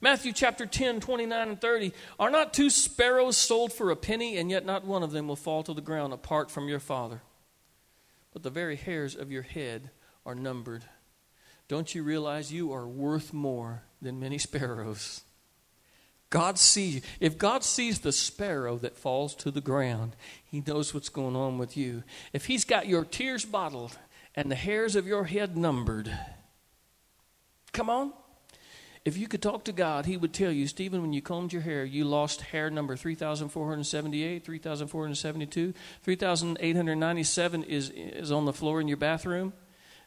Matthew 0.00 0.32
chapter 0.32 0.64
10, 0.64 1.00
29 1.00 1.48
and 1.48 1.60
30. 1.60 1.92
Are 2.18 2.30
not 2.30 2.54
two 2.54 2.70
sparrows 2.70 3.36
sold 3.36 3.72
for 3.72 3.90
a 3.90 3.96
penny, 3.96 4.36
and 4.36 4.50
yet 4.50 4.64
not 4.64 4.84
one 4.84 5.02
of 5.02 5.12
them 5.12 5.28
will 5.28 5.36
fall 5.36 5.62
to 5.64 5.74
the 5.74 5.80
ground 5.80 6.12
apart 6.12 6.50
from 6.50 6.68
your 6.68 6.80
Father? 6.80 7.22
But 8.32 8.42
the 8.42 8.50
very 8.50 8.76
hairs 8.76 9.16
of 9.16 9.32
your 9.32 9.42
head 9.42 9.90
are 10.24 10.34
numbered. 10.34 10.84
Don't 11.66 11.94
you 11.94 12.02
realize 12.02 12.52
you 12.52 12.72
are 12.72 12.86
worth 12.86 13.32
more 13.32 13.82
than 14.00 14.20
many 14.20 14.38
sparrows? 14.38 15.22
God 16.30 16.58
sees. 16.58 17.02
If 17.20 17.38
God 17.38 17.64
sees 17.64 18.00
the 18.00 18.12
sparrow 18.12 18.76
that 18.78 18.96
falls 18.96 19.34
to 19.36 19.50
the 19.50 19.60
ground, 19.60 20.14
He 20.44 20.62
knows 20.66 20.92
what's 20.92 21.08
going 21.08 21.36
on 21.36 21.58
with 21.58 21.76
you. 21.76 22.02
If 22.32 22.46
He's 22.46 22.64
got 22.64 22.86
your 22.86 23.04
tears 23.04 23.44
bottled 23.44 23.96
and 24.34 24.50
the 24.50 24.56
hairs 24.56 24.94
of 24.94 25.06
your 25.06 25.24
head 25.24 25.56
numbered, 25.56 26.12
come 27.72 27.88
on. 27.88 28.12
If 29.04 29.16
you 29.16 29.26
could 29.26 29.40
talk 29.40 29.64
to 29.64 29.72
God, 29.72 30.04
He 30.04 30.18
would 30.18 30.34
tell 30.34 30.52
you, 30.52 30.66
Stephen, 30.66 31.00
when 31.00 31.14
you 31.14 31.22
combed 31.22 31.54
your 31.54 31.62
hair, 31.62 31.82
you 31.82 32.04
lost 32.04 32.42
hair 32.42 32.68
number 32.68 32.94
3,478, 32.94 34.44
3,472, 34.44 35.74
3,897 36.02 37.62
is, 37.62 37.90
is 37.90 38.30
on 38.30 38.44
the 38.44 38.52
floor 38.52 38.82
in 38.82 38.88
your 38.88 38.98
bathroom. 38.98 39.54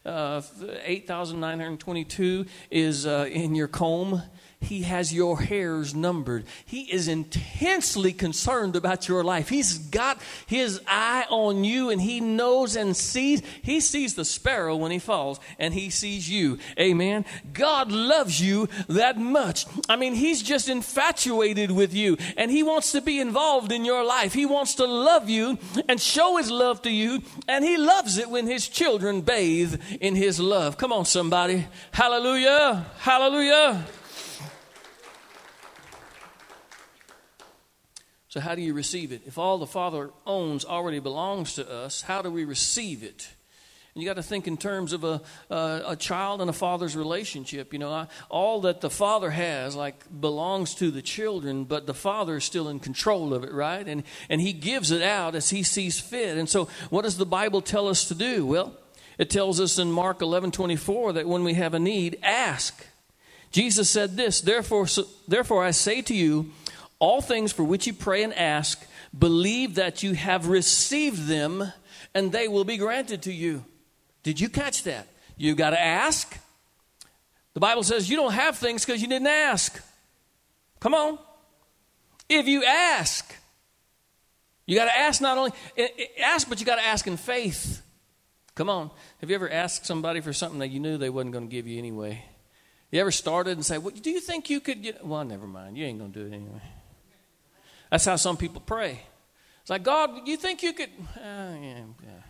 Uh, 0.03 0.41
8,922 0.83 2.45
is 2.71 3.05
uh, 3.05 3.29
in 3.31 3.53
your 3.53 3.67
comb. 3.67 4.23
He 4.61 4.83
has 4.83 5.11
your 5.11 5.41
hairs 5.41 5.95
numbered. 5.95 6.45
He 6.65 6.81
is 6.83 7.07
intensely 7.07 8.13
concerned 8.13 8.75
about 8.75 9.07
your 9.07 9.23
life. 9.23 9.49
He's 9.49 9.79
got 9.79 10.21
his 10.45 10.79
eye 10.85 11.25
on 11.29 11.63
you 11.63 11.89
and 11.89 11.99
he 11.99 12.19
knows 12.19 12.75
and 12.75 12.95
sees. 12.95 13.41
He 13.63 13.79
sees 13.79 14.13
the 14.13 14.23
sparrow 14.23 14.75
when 14.75 14.91
he 14.91 14.99
falls 14.99 15.39
and 15.57 15.73
he 15.73 15.89
sees 15.89 16.29
you. 16.29 16.59
Amen. 16.79 17.25
God 17.53 17.91
loves 17.91 18.39
you 18.39 18.69
that 18.87 19.17
much. 19.17 19.65
I 19.89 19.95
mean, 19.95 20.13
he's 20.13 20.43
just 20.43 20.69
infatuated 20.69 21.71
with 21.71 21.95
you 21.95 22.17
and 22.37 22.51
he 22.51 22.61
wants 22.61 22.91
to 22.91 23.01
be 23.01 23.19
involved 23.19 23.71
in 23.71 23.83
your 23.83 24.05
life. 24.05 24.31
He 24.31 24.45
wants 24.45 24.75
to 24.75 24.85
love 24.85 25.27
you 25.27 25.57
and 25.89 25.99
show 25.99 26.37
his 26.37 26.51
love 26.51 26.83
to 26.83 26.91
you 26.91 27.23
and 27.47 27.65
he 27.65 27.77
loves 27.77 28.19
it 28.19 28.29
when 28.29 28.45
his 28.45 28.69
children 28.69 29.21
bathe 29.21 29.81
in 29.99 30.15
his 30.15 30.39
love. 30.39 30.77
Come 30.77 30.93
on, 30.93 31.06
somebody. 31.06 31.67
Hallelujah. 31.91 32.86
Hallelujah. 32.99 33.86
So, 38.30 38.39
how 38.39 38.56
do 38.56 38.62
you 38.62 38.73
receive 38.73 39.12
it? 39.12 39.23
If 39.25 39.38
all 39.38 39.58
the 39.58 39.67
Father 39.67 40.10
owns 40.25 40.63
already 40.63 40.99
belongs 40.99 41.56
to 41.56 41.69
us, 41.69 42.04
how 42.04 42.21
do 42.21 42.32
we 42.32 42.45
receive 42.45 43.04
it? 43.04 43.30
And 43.93 44.01
you 44.01 44.08
got 44.08 44.15
to 44.15 44.23
think 44.23 44.47
in 44.47 44.56
terms 44.56 44.93
of 44.93 45.04
a, 45.04 45.21
a, 45.49 45.97
child 45.97 46.39
and 46.39 46.49
a 46.49 46.54
father's 46.54 46.95
relationship. 46.95 47.73
You 47.73 47.80
know, 47.80 47.91
I, 47.91 48.08
all 48.30 48.62
that 48.62 48.80
the 48.80 48.89
father 48.89 49.30
has, 49.32 49.75
like, 49.75 50.06
belongs 50.21 50.75
to 50.75 50.91
the 50.91 51.01
children, 51.01 51.65
but 51.65 51.88
the 51.88 51.93
father 51.93 52.38
is 52.38 52.45
still 52.45 52.69
in 52.69 52.80
control 52.80 53.34
of 53.34 53.43
it, 53.43 53.51
right? 53.51 53.86
And, 53.86 54.04
and 54.30 54.39
he 54.39 54.54
gives 54.54 54.91
it 54.91 55.01
out 55.01 55.36
as 55.36 55.49
he 55.49 55.62
sees 55.62 55.99
fit. 55.99 56.38
And 56.38 56.47
so, 56.47 56.69
what 56.89 57.01
does 57.01 57.17
the 57.17 57.25
Bible 57.25 57.62
tell 57.62 57.89
us 57.89 58.08
to 58.08 58.15
do? 58.15 58.45
Well, 58.45 58.77
it 59.17 59.30
tells 59.30 59.60
us 59.60 59.78
in 59.78 59.91
Mark 59.91 60.21
11 60.21 60.52
24 60.52 61.13
that 61.13 61.28
when 61.28 61.43
we 61.43 61.54
have 61.56 61.74
a 61.74 61.80
need, 61.80 62.19
ask. 62.24 62.86
Jesus 63.52 63.89
said 63.89 64.15
this, 64.15 64.41
therefore, 64.41 64.88
so, 64.88 65.06
therefore 65.28 65.63
I 65.63 65.71
say 65.71 66.02
to 66.04 66.13
you, 66.13 66.52
all 67.00 67.21
things 67.21 67.52
for 67.52 67.63
which 67.63 67.88
you 67.88 67.93
pray 67.93 68.24
and 68.24 68.34
ask, 68.34 68.86
believe 69.17 69.76
that 69.76 70.04
you 70.04 70.13
have 70.13 70.47
received 70.47 71.28
them 71.28 71.71
and 72.13 72.32
they 72.32 72.47
will 72.47 72.63
be 72.63 72.78
granted 72.78 73.24
to 73.24 73.34
you. 73.34 73.65
Did 74.24 74.39
you 74.39 74.50
catch 74.50 74.84
that? 74.84 75.08
You 75.38 75.56
got 75.56 75.71
to 75.71 75.82
ask. 75.82 76.38
The 77.54 77.60
Bible 77.60 77.84
says 77.84 78.10
you 78.10 78.15
don't 78.15 78.34
have 78.34 78.58
things 78.58 78.86
because 78.86 79.02
you 79.02 79.08
didn't 79.08 79.28
ask. 79.28 79.84
Come 80.80 80.93
on. 80.93 81.17
If 82.30 82.47
you 82.47 82.63
ask, 82.63 83.36
you 84.65 84.78
got 84.78 84.86
to 84.86 84.97
ask 84.97 85.21
not 85.21 85.38
only 85.38 85.52
eh, 85.76 85.88
eh, 85.97 86.06
ask, 86.24 86.47
but 86.47 86.60
you 86.60 86.65
got 86.65 86.78
to 86.78 86.86
ask 86.86 87.08
in 87.08 87.17
faith. 87.17 87.80
Come 88.62 88.69
on. 88.69 88.91
Have 89.21 89.32
you 89.32 89.36
ever 89.36 89.50
asked 89.50 89.88
somebody 89.88 90.21
for 90.21 90.34
something 90.34 90.60
that 90.60 90.67
you 90.67 90.80
knew 90.80 90.95
they 90.95 91.10
wasn't 91.10 91.32
going 91.32 91.47
to 91.47 91.52
give 91.52 91.65
you 91.65 91.80
anyway? 91.80 92.24
You 92.91 93.02
ever 93.02 93.10
started 93.10 93.54
and 93.58 93.65
say, 93.65 93.80
"Well, 93.80 93.89
do 93.89 94.12
you 94.12 94.19
think 94.19 94.52
you 94.52 94.60
could?" 94.60 94.84
Get? 94.84 95.04
Well, 95.04 95.26
never 95.26 95.47
mind. 95.47 95.80
You 95.80 95.86
ain't 95.86 95.97
going 95.97 96.13
to 96.13 96.19
do 96.19 96.28
it 96.28 96.36
anyway. 96.36 96.62
That's 97.89 98.06
how 98.06 98.17
some 98.17 98.38
people 98.38 98.62
pray. 98.63 99.02
It's 99.62 99.71
like, 99.71 99.82
God, 99.82 100.28
you 100.28 100.38
think 100.38 100.62
you 100.62 100.74
could. 100.74 100.91
Uh, 101.17 101.58
yeah, 101.60 101.80
yeah. 102.04 102.21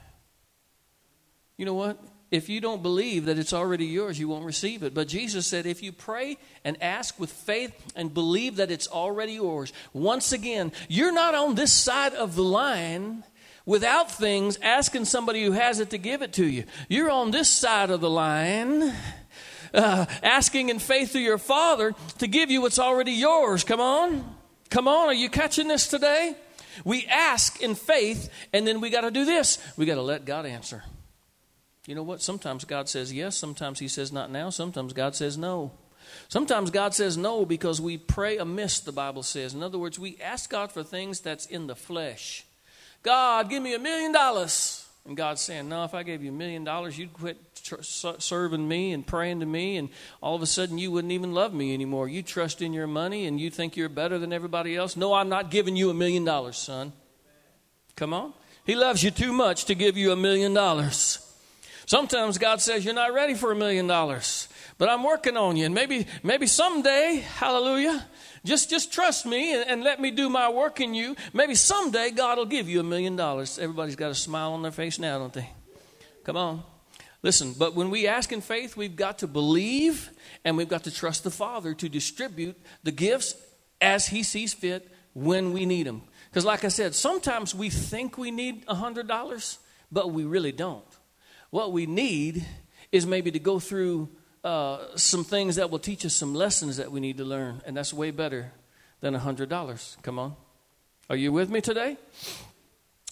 You 1.57 1.65
know 1.65 1.73
what? 1.73 2.01
If 2.31 2.47
you 2.47 2.61
don't 2.61 2.81
believe 2.81 3.25
that 3.25 3.37
it's 3.37 3.51
already 3.51 3.87
yours, 3.87 4.17
you 4.17 4.29
won't 4.29 4.45
receive 4.45 4.83
it. 4.83 4.93
But 4.93 5.09
Jesus 5.09 5.45
said, 5.45 5.65
if 5.65 5.83
you 5.83 5.91
pray 5.91 6.37
and 6.63 6.81
ask 6.81 7.19
with 7.19 7.29
faith 7.29 7.73
and 7.93 8.13
believe 8.13 8.55
that 8.55 8.71
it's 8.71 8.87
already 8.87 9.33
yours, 9.33 9.73
once 9.91 10.31
again, 10.31 10.71
you're 10.87 11.11
not 11.11 11.35
on 11.35 11.55
this 11.55 11.73
side 11.73 12.13
of 12.13 12.35
the 12.35 12.41
line 12.41 13.25
without 13.65 14.11
things 14.11 14.57
asking 14.61 15.05
somebody 15.05 15.43
who 15.43 15.51
has 15.51 15.79
it 15.79 15.89
to 15.91 15.97
give 15.97 16.21
it 16.21 16.33
to 16.33 16.45
you. 16.45 16.65
You're 16.89 17.11
on 17.11 17.31
this 17.31 17.49
side 17.49 17.89
of 17.89 18.01
the 18.01 18.09
line. 18.09 18.93
Uh, 19.73 20.05
asking 20.21 20.67
in 20.67 20.79
faith 20.79 21.13
to 21.13 21.19
your 21.19 21.37
Father 21.37 21.93
to 22.17 22.27
give 22.27 22.51
you 22.51 22.61
what's 22.61 22.77
already 22.77 23.13
yours. 23.13 23.63
Come 23.63 23.79
on. 23.79 24.35
Come 24.69 24.87
on, 24.87 25.07
are 25.07 25.13
you 25.13 25.29
catching 25.29 25.67
this 25.67 25.87
today? 25.87 26.35
We 26.85 27.05
ask 27.07 27.61
in 27.61 27.75
faith, 27.75 28.29
and 28.53 28.65
then 28.65 28.79
we 28.79 28.89
got 28.89 29.01
to 29.01 29.11
do 29.11 29.25
this. 29.25 29.59
We 29.77 29.85
got 29.85 29.95
to 29.95 30.01
let 30.01 30.25
God 30.25 30.45
answer. 30.45 30.83
You 31.85 31.95
know 31.95 32.03
what? 32.03 32.21
Sometimes 32.21 32.63
God 32.63 32.87
says 32.87 33.11
yes, 33.11 33.35
sometimes 33.35 33.79
He 33.79 33.87
says 33.87 34.11
not 34.11 34.31
now, 34.31 34.49
sometimes 34.49 34.93
God 34.93 35.15
says 35.15 35.37
no. 35.37 35.71
Sometimes 36.29 36.71
God 36.71 36.93
says 36.93 37.17
no 37.17 37.45
because 37.45 37.81
we 37.81 37.97
pray 37.97 38.37
amiss, 38.37 38.79
the 38.79 38.91
Bible 38.91 39.23
says. 39.23 39.53
In 39.53 39.61
other 39.63 39.77
words, 39.77 39.99
we 39.99 40.17
ask 40.23 40.49
God 40.49 40.71
for 40.71 40.83
things 40.83 41.19
that's 41.19 41.45
in 41.45 41.67
the 41.67 41.75
flesh. 41.75 42.45
God, 43.03 43.49
give 43.49 43.63
me 43.63 43.73
a 43.73 43.79
million 43.79 44.11
dollars. 44.11 44.87
And 45.05 45.17
God's 45.17 45.41
saying, 45.41 45.67
No, 45.67 45.83
if 45.83 45.93
I 45.93 46.03
gave 46.03 46.23
you 46.23 46.29
a 46.29 46.33
million 46.33 46.63
dollars, 46.63 46.97
you'd 46.97 47.13
quit 47.13 47.37
tr- 47.55 47.81
serving 47.81 48.67
me 48.67 48.91
and 48.91 49.05
praying 49.05 49.39
to 49.39 49.45
me, 49.45 49.77
and 49.77 49.89
all 50.21 50.35
of 50.35 50.41
a 50.41 50.45
sudden 50.45 50.77
you 50.77 50.91
wouldn't 50.91 51.11
even 51.11 51.33
love 51.33 51.53
me 51.53 51.73
anymore. 51.73 52.07
You 52.07 52.21
trust 52.21 52.61
in 52.61 52.73
your 52.73 52.87
money 52.87 53.25
and 53.25 53.39
you 53.39 53.49
think 53.49 53.75
you're 53.75 53.89
better 53.89 54.19
than 54.19 54.31
everybody 54.31 54.75
else. 54.75 54.95
No, 54.95 55.13
I'm 55.13 55.29
not 55.29 55.49
giving 55.49 55.75
you 55.75 55.89
a 55.89 55.93
million 55.93 56.23
dollars, 56.23 56.57
son. 56.57 56.93
Come 57.95 58.13
on. 58.13 58.33
He 58.65 58.75
loves 58.75 59.03
you 59.03 59.11
too 59.11 59.33
much 59.33 59.65
to 59.65 59.75
give 59.75 59.97
you 59.97 60.11
a 60.11 60.15
million 60.15 60.53
dollars. 60.53 61.27
Sometimes 61.91 62.37
God 62.37 62.61
says, 62.61 62.85
You're 62.85 62.93
not 62.93 63.13
ready 63.13 63.33
for 63.33 63.51
a 63.51 63.55
million 63.55 63.85
dollars, 63.85 64.47
but 64.77 64.87
I'm 64.87 65.03
working 65.03 65.35
on 65.35 65.57
you. 65.57 65.65
And 65.65 65.75
maybe, 65.75 66.07
maybe 66.23 66.47
someday, 66.47 67.21
hallelujah, 67.35 68.07
just, 68.45 68.69
just 68.69 68.93
trust 68.93 69.25
me 69.25 69.53
and, 69.53 69.69
and, 69.69 69.83
let 69.83 69.99
me 69.99 70.09
do 70.09 70.29
my 70.29 70.47
work 70.47 70.79
in 70.79 70.93
you. 70.93 71.17
Maybe 71.33 71.53
someday 71.53 72.11
God 72.11 72.37
will 72.37 72.45
give 72.45 72.69
you 72.69 72.79
a 72.79 72.83
million 72.83 73.17
dollars. 73.17 73.59
Everybody's 73.59 73.97
got 73.97 74.09
a 74.09 74.15
smile 74.15 74.53
on 74.53 74.61
their 74.61 74.71
face 74.71 74.99
now, 74.99 75.19
don't 75.19 75.33
they? 75.33 75.49
Come 76.23 76.37
on. 76.37 76.63
Listen, 77.23 77.53
but 77.59 77.75
when 77.75 77.89
we 77.89 78.07
ask 78.07 78.31
in 78.31 78.39
faith, 78.39 78.77
we've 78.77 78.95
got 78.95 79.17
to 79.17 79.27
believe 79.27 80.11
and 80.45 80.55
we've 80.55 80.69
got 80.69 80.85
to 80.85 80.91
trust 80.91 81.25
the 81.25 81.29
Father 81.29 81.73
to 81.73 81.89
distribute 81.89 82.55
the 82.83 82.93
gifts 82.93 83.35
as 83.81 84.07
He 84.07 84.23
sees 84.23 84.53
fit 84.53 84.89
when 85.11 85.51
we 85.51 85.65
need 85.65 85.87
them. 85.87 86.03
Because, 86.29 86.45
like 86.45 86.63
I 86.63 86.69
said, 86.69 86.95
sometimes 86.95 87.53
we 87.53 87.69
think 87.69 88.17
we 88.17 88.31
need 88.31 88.63
a 88.69 88.75
$100, 88.75 89.57
but 89.91 90.13
we 90.13 90.23
really 90.23 90.53
don't. 90.53 90.85
What 91.51 91.71
we 91.71 91.85
need 91.85 92.45
is 92.91 93.05
maybe 93.05 93.31
to 93.31 93.39
go 93.39 93.59
through 93.59 94.09
uh, 94.43 94.79
some 94.95 95.23
things 95.23 95.57
that 95.57 95.69
will 95.69 95.79
teach 95.79 96.05
us 96.05 96.15
some 96.15 96.33
lessons 96.33 96.77
that 96.77 96.91
we 96.91 96.99
need 96.99 97.17
to 97.17 97.25
learn, 97.25 97.61
and 97.65 97.77
that's 97.77 97.93
way 97.93 98.11
better 98.11 98.51
than 99.01 99.15
a 99.15 99.19
$100. 99.19 100.01
Come 100.01 100.17
on. 100.17 100.35
Are 101.09 101.15
you 101.15 101.31
with 101.31 101.49
me 101.49 101.61
today? 101.61 101.97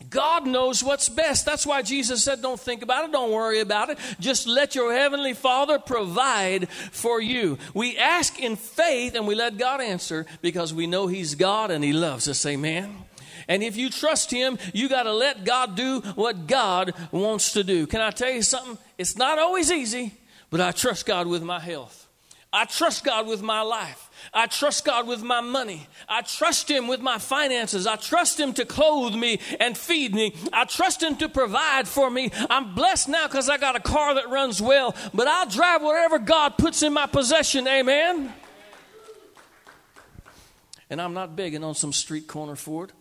God 0.09 0.47
knows 0.47 0.81
what's 0.81 1.09
best. 1.09 1.45
That's 1.45 1.65
why 1.65 1.81
Jesus 1.81 2.23
said, 2.23 2.41
Don't 2.41 2.59
think 2.59 2.81
about 2.81 3.05
it, 3.05 3.11
don't 3.11 3.31
worry 3.31 3.59
about 3.59 3.89
it. 3.89 3.97
Just 4.19 4.47
let 4.47 4.73
your 4.73 4.93
heavenly 4.93 5.33
Father 5.33 5.77
provide 5.77 6.69
for 6.69 7.19
you. 7.19 7.57
We 7.73 7.97
ask 7.97 8.39
in 8.39 8.55
faith 8.55 9.15
and 9.15 9.27
we 9.27 9.35
let 9.35 9.57
God 9.57 9.81
answer 9.81 10.25
because 10.41 10.73
we 10.73 10.87
know 10.87 11.07
He's 11.07 11.35
God 11.35 11.69
and 11.71 11.83
He 11.83 11.91
loves 11.91 12.29
us. 12.29 12.45
Amen. 12.45 12.95
And 13.49 13.63
if 13.63 13.75
you 13.75 13.89
trust 13.89 14.29
Him, 14.29 14.59
you 14.73 14.87
got 14.87 15.03
to 15.03 15.11
let 15.11 15.43
God 15.43 15.75
do 15.75 16.01
what 16.13 16.45
God 16.47 16.93
wants 17.11 17.53
to 17.53 17.63
do. 17.63 17.87
Can 17.87 17.99
I 17.99 18.11
tell 18.11 18.29
you 18.29 18.43
something? 18.43 18.77
It's 18.97 19.17
not 19.17 19.39
always 19.39 19.71
easy, 19.71 20.13
but 20.51 20.61
I 20.61 20.71
trust 20.71 21.07
God 21.07 21.27
with 21.27 21.41
my 21.41 21.59
health. 21.59 22.07
I 22.53 22.65
trust 22.65 23.03
God 23.03 23.27
with 23.27 23.41
my 23.41 23.61
life. 23.61 24.09
I 24.33 24.47
trust 24.47 24.85
God 24.85 25.07
with 25.07 25.23
my 25.23 25.41
money. 25.41 25.87
I 26.07 26.21
trust 26.21 26.69
Him 26.69 26.87
with 26.87 26.99
my 26.99 27.17
finances. 27.17 27.87
I 27.87 27.95
trust 27.95 28.39
Him 28.39 28.53
to 28.53 28.65
clothe 28.65 29.15
me 29.15 29.39
and 29.59 29.75
feed 29.75 30.13
me. 30.13 30.35
I 30.53 30.65
trust 30.65 31.01
Him 31.01 31.15
to 31.17 31.29
provide 31.29 31.87
for 31.87 32.09
me. 32.09 32.31
I'm 32.49 32.75
blessed 32.75 33.09
now 33.09 33.27
because 33.27 33.49
I 33.49 33.57
got 33.57 33.75
a 33.75 33.79
car 33.79 34.13
that 34.15 34.29
runs 34.29 34.61
well, 34.61 34.95
but 35.13 35.27
I'll 35.27 35.47
drive 35.47 35.81
whatever 35.81 36.19
God 36.19 36.57
puts 36.57 36.83
in 36.83 36.93
my 36.93 37.07
possession. 37.07 37.67
Amen. 37.67 38.31
And 40.89 41.01
I'm 41.01 41.13
not 41.13 41.35
begging 41.35 41.63
on 41.63 41.73
some 41.73 41.93
street 41.93 42.27
corner 42.27 42.55
Ford. 42.55 42.91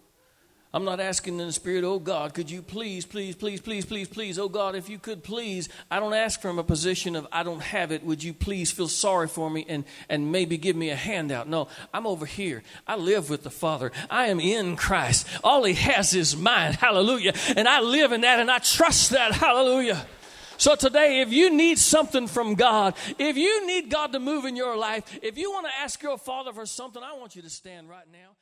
I'm 0.75 0.85
not 0.85 1.01
asking 1.01 1.41
in 1.41 1.47
the 1.47 1.53
spirit, 1.53 1.83
oh 1.83 1.99
God, 1.99 2.35
could 2.35 2.51
you 2.51 2.61
please, 2.61 3.07
please, 3.07 3.35
please, 3.35 3.59
please, 3.59 3.87
please, 3.87 4.07
please, 4.07 4.39
oh 4.39 4.51
God, 4.51 4.75
if 4.75 4.91
you 4.91 4.99
could 4.99 5.25
please. 5.25 5.71
I 5.91 5.99
don't 5.99 6.13
ask 6.13 6.43
from 6.43 6.59
a 6.59 6.65
position 6.65 7.17
of 7.17 7.27
I 7.33 7.43
don't 7.43 7.63
have 7.63 7.91
it. 7.91 8.05
Would 8.05 8.23
you 8.23 8.35
please 8.35 8.71
feel 8.71 8.89
sorry 8.89 9.29
for 9.29 9.49
me 9.49 9.65
and, 9.67 9.85
and 10.11 10.31
maybe 10.31 10.59
give 10.59 10.77
me 10.77 10.91
a 10.91 10.97
handout? 10.97 11.49
No, 11.49 11.69
I'm 11.95 12.07
over 12.07 12.27
here. 12.27 12.63
I 12.87 12.97
live 12.97 13.31
with 13.31 13.45
the 13.45 13.51
Father. 13.51 13.93
I 14.11 14.27
am 14.27 14.41
in 14.41 14.77
Christ. 14.77 15.27
All 15.43 15.65
He 15.65 15.73
has 15.73 16.13
is 16.13 16.37
mine. 16.37 16.75
Hallelujah. 16.75 17.33
And 17.57 17.67
I 17.67 17.81
live 17.81 18.13
in 18.13 18.21
that 18.21 18.39
and 18.39 18.51
I 18.51 18.59
trust 18.59 19.11
that. 19.11 19.33
Hallelujah. 19.33 20.07
So 20.59 20.75
today, 20.75 21.21
if 21.21 21.33
you 21.33 21.51
need 21.51 21.79
something 21.79 22.27
from 22.27 22.57
God, 22.57 22.95
if 23.19 23.39
you 23.39 23.67
need 23.67 23.91
God 23.91 24.13
to 24.13 24.19
move 24.19 24.45
in 24.45 24.57
your 24.57 24.77
life, 24.77 25.19
if 25.23 25.39
you 25.39 25.51
want 25.51 25.67
to 25.67 25.73
ask 25.81 26.03
your 26.03 26.19
Father 26.19 26.53
for 26.53 26.67
something, 26.67 27.03
I 27.03 27.15
want 27.15 27.37
you 27.37 27.43
to 27.43 27.51
stand 27.51 27.89
right 27.89 28.07
now. 28.13 28.37